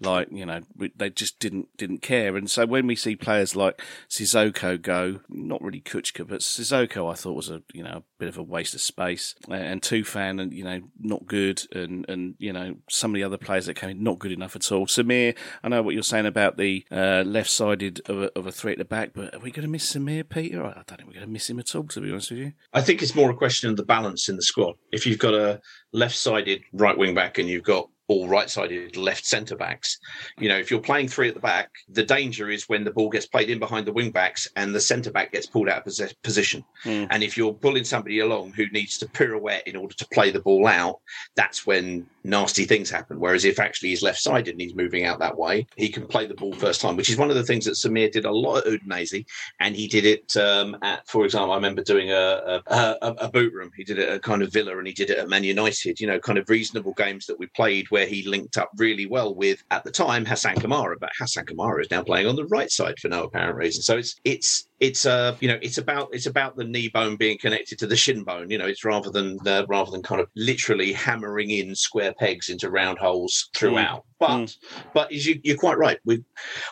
[0.00, 0.60] like you know
[0.96, 5.62] they just didn't didn't care, and so when we see players like Sissoko go, not
[5.62, 8.74] really Kucka, but Sissoko, I thought was a you know a bit of a waste
[8.74, 13.14] of space, and Tufan, and you know not good, and and you know some of
[13.14, 14.86] the other players that came in not good enough at all.
[14.86, 18.52] Samir, I know what you're saying about the uh, left sided of a, of a
[18.52, 20.64] three at the back, but are we going to miss Samir, Peter?
[20.64, 21.84] I don't think we're going to miss him at all.
[21.84, 22.52] To be honest with you.
[22.72, 24.74] I think it's more a question of the balance in the squad.
[24.92, 25.60] If you've got a
[25.92, 29.98] left-sided right wing back and you've got all right-sided left centre backs,
[30.38, 33.10] you know, if you're playing three at the back, the danger is when the ball
[33.10, 35.84] gets played in behind the wing backs and the centre back gets pulled out of
[35.84, 36.64] posi- position.
[37.10, 40.40] And if you're pulling somebody along who needs to pirouette in order to play the
[40.40, 41.00] ball out,
[41.36, 43.20] that's when nasty things happen.
[43.20, 46.34] Whereas if actually he's left-sided and he's moving out that way, he can play the
[46.34, 48.72] ball first time, which is one of the things that Samir did a lot at
[48.72, 49.26] Udinese,
[49.60, 53.30] and he did it um, at, for example, I remember doing a, a, a, a
[53.30, 53.70] boot room.
[53.76, 56.00] He did it at kind of Villa, and he did it at Man United.
[56.00, 59.34] You know, kind of reasonable games that we played where he linked up really well
[59.34, 60.96] with at the time Hassan Kamara.
[61.00, 63.82] But Hassan Kamara is now playing on the right side for no apparent reason.
[63.82, 67.38] So it's it's it's uh you know it's about it's about the knee bone being
[67.38, 68.50] connected to the shin bone.
[68.50, 72.48] You know, it's rather than uh, rather than kind of literally hammering in square pegs
[72.48, 74.04] into round holes throughout.
[74.18, 74.56] But
[74.94, 75.98] but as you, you're quite right.
[76.04, 76.24] We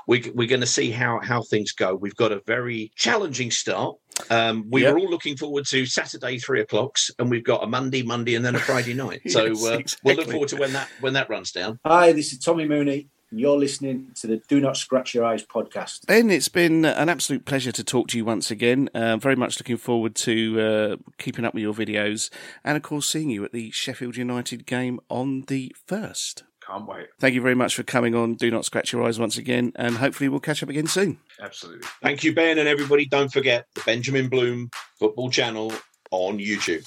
[0.06, 1.94] we we're going to see how how things go.
[1.94, 3.96] We've got a very challenging start.
[4.30, 4.92] Um, we Yep.
[4.94, 8.44] were all looking forward to Saturday three o'clocks, and we've got a Monday, Monday, and
[8.44, 9.22] then a Friday night.
[9.28, 11.78] So Yes, uh, we'll look forward to when that when that runs down.
[11.84, 15.44] Hi, this is Tommy Mooney, and you're listening to the Do Not Scratch Your Eyes
[15.44, 16.06] podcast.
[16.06, 18.88] Ben, it's been an absolute pleasure to talk to you once again.
[18.94, 22.30] Uh, very much looking forward to uh, keeping up with your videos
[22.64, 26.42] and, of course, seeing you at the Sheffield United game on the 1st.
[26.66, 27.06] Can't wait.
[27.20, 28.34] Thank you very much for coming on.
[28.34, 31.18] Do not scratch your eyes once again, and hopefully we'll catch up again soon.
[31.40, 31.86] Absolutely.
[32.02, 33.06] Thank you, Ben, and everybody.
[33.06, 35.72] Don't forget the Benjamin Bloom Football Channel
[36.10, 36.84] on YouTube.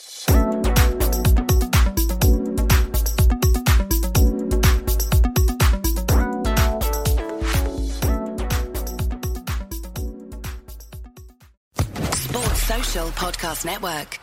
[12.13, 14.19] Sports Social Podcast Network.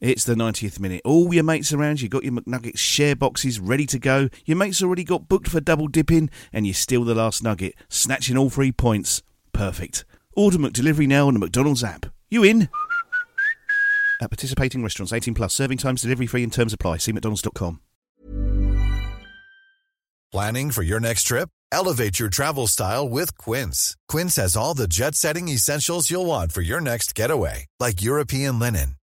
[0.00, 1.02] It's the 90th minute.
[1.04, 4.30] All your mates around, you've got your McNuggets share boxes ready to go.
[4.46, 8.38] Your mates already got booked for double dipping, and you steal the last nugget, snatching
[8.38, 9.22] all three points.
[9.52, 10.06] Perfect.
[10.34, 12.06] Order McDelivery now on the McDonald's app.
[12.30, 12.70] You in?
[14.22, 16.98] At participating restaurants, 18 plus, serving times, delivery free, and terms apply.
[16.98, 17.80] See McDonald's.com.
[20.32, 21.48] Planning for your next trip?
[21.72, 23.96] Elevate your travel style with Quince.
[24.08, 28.58] Quince has all the jet setting essentials you'll want for your next getaway, like European
[28.58, 28.94] linen,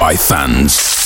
[0.00, 1.03] by fans.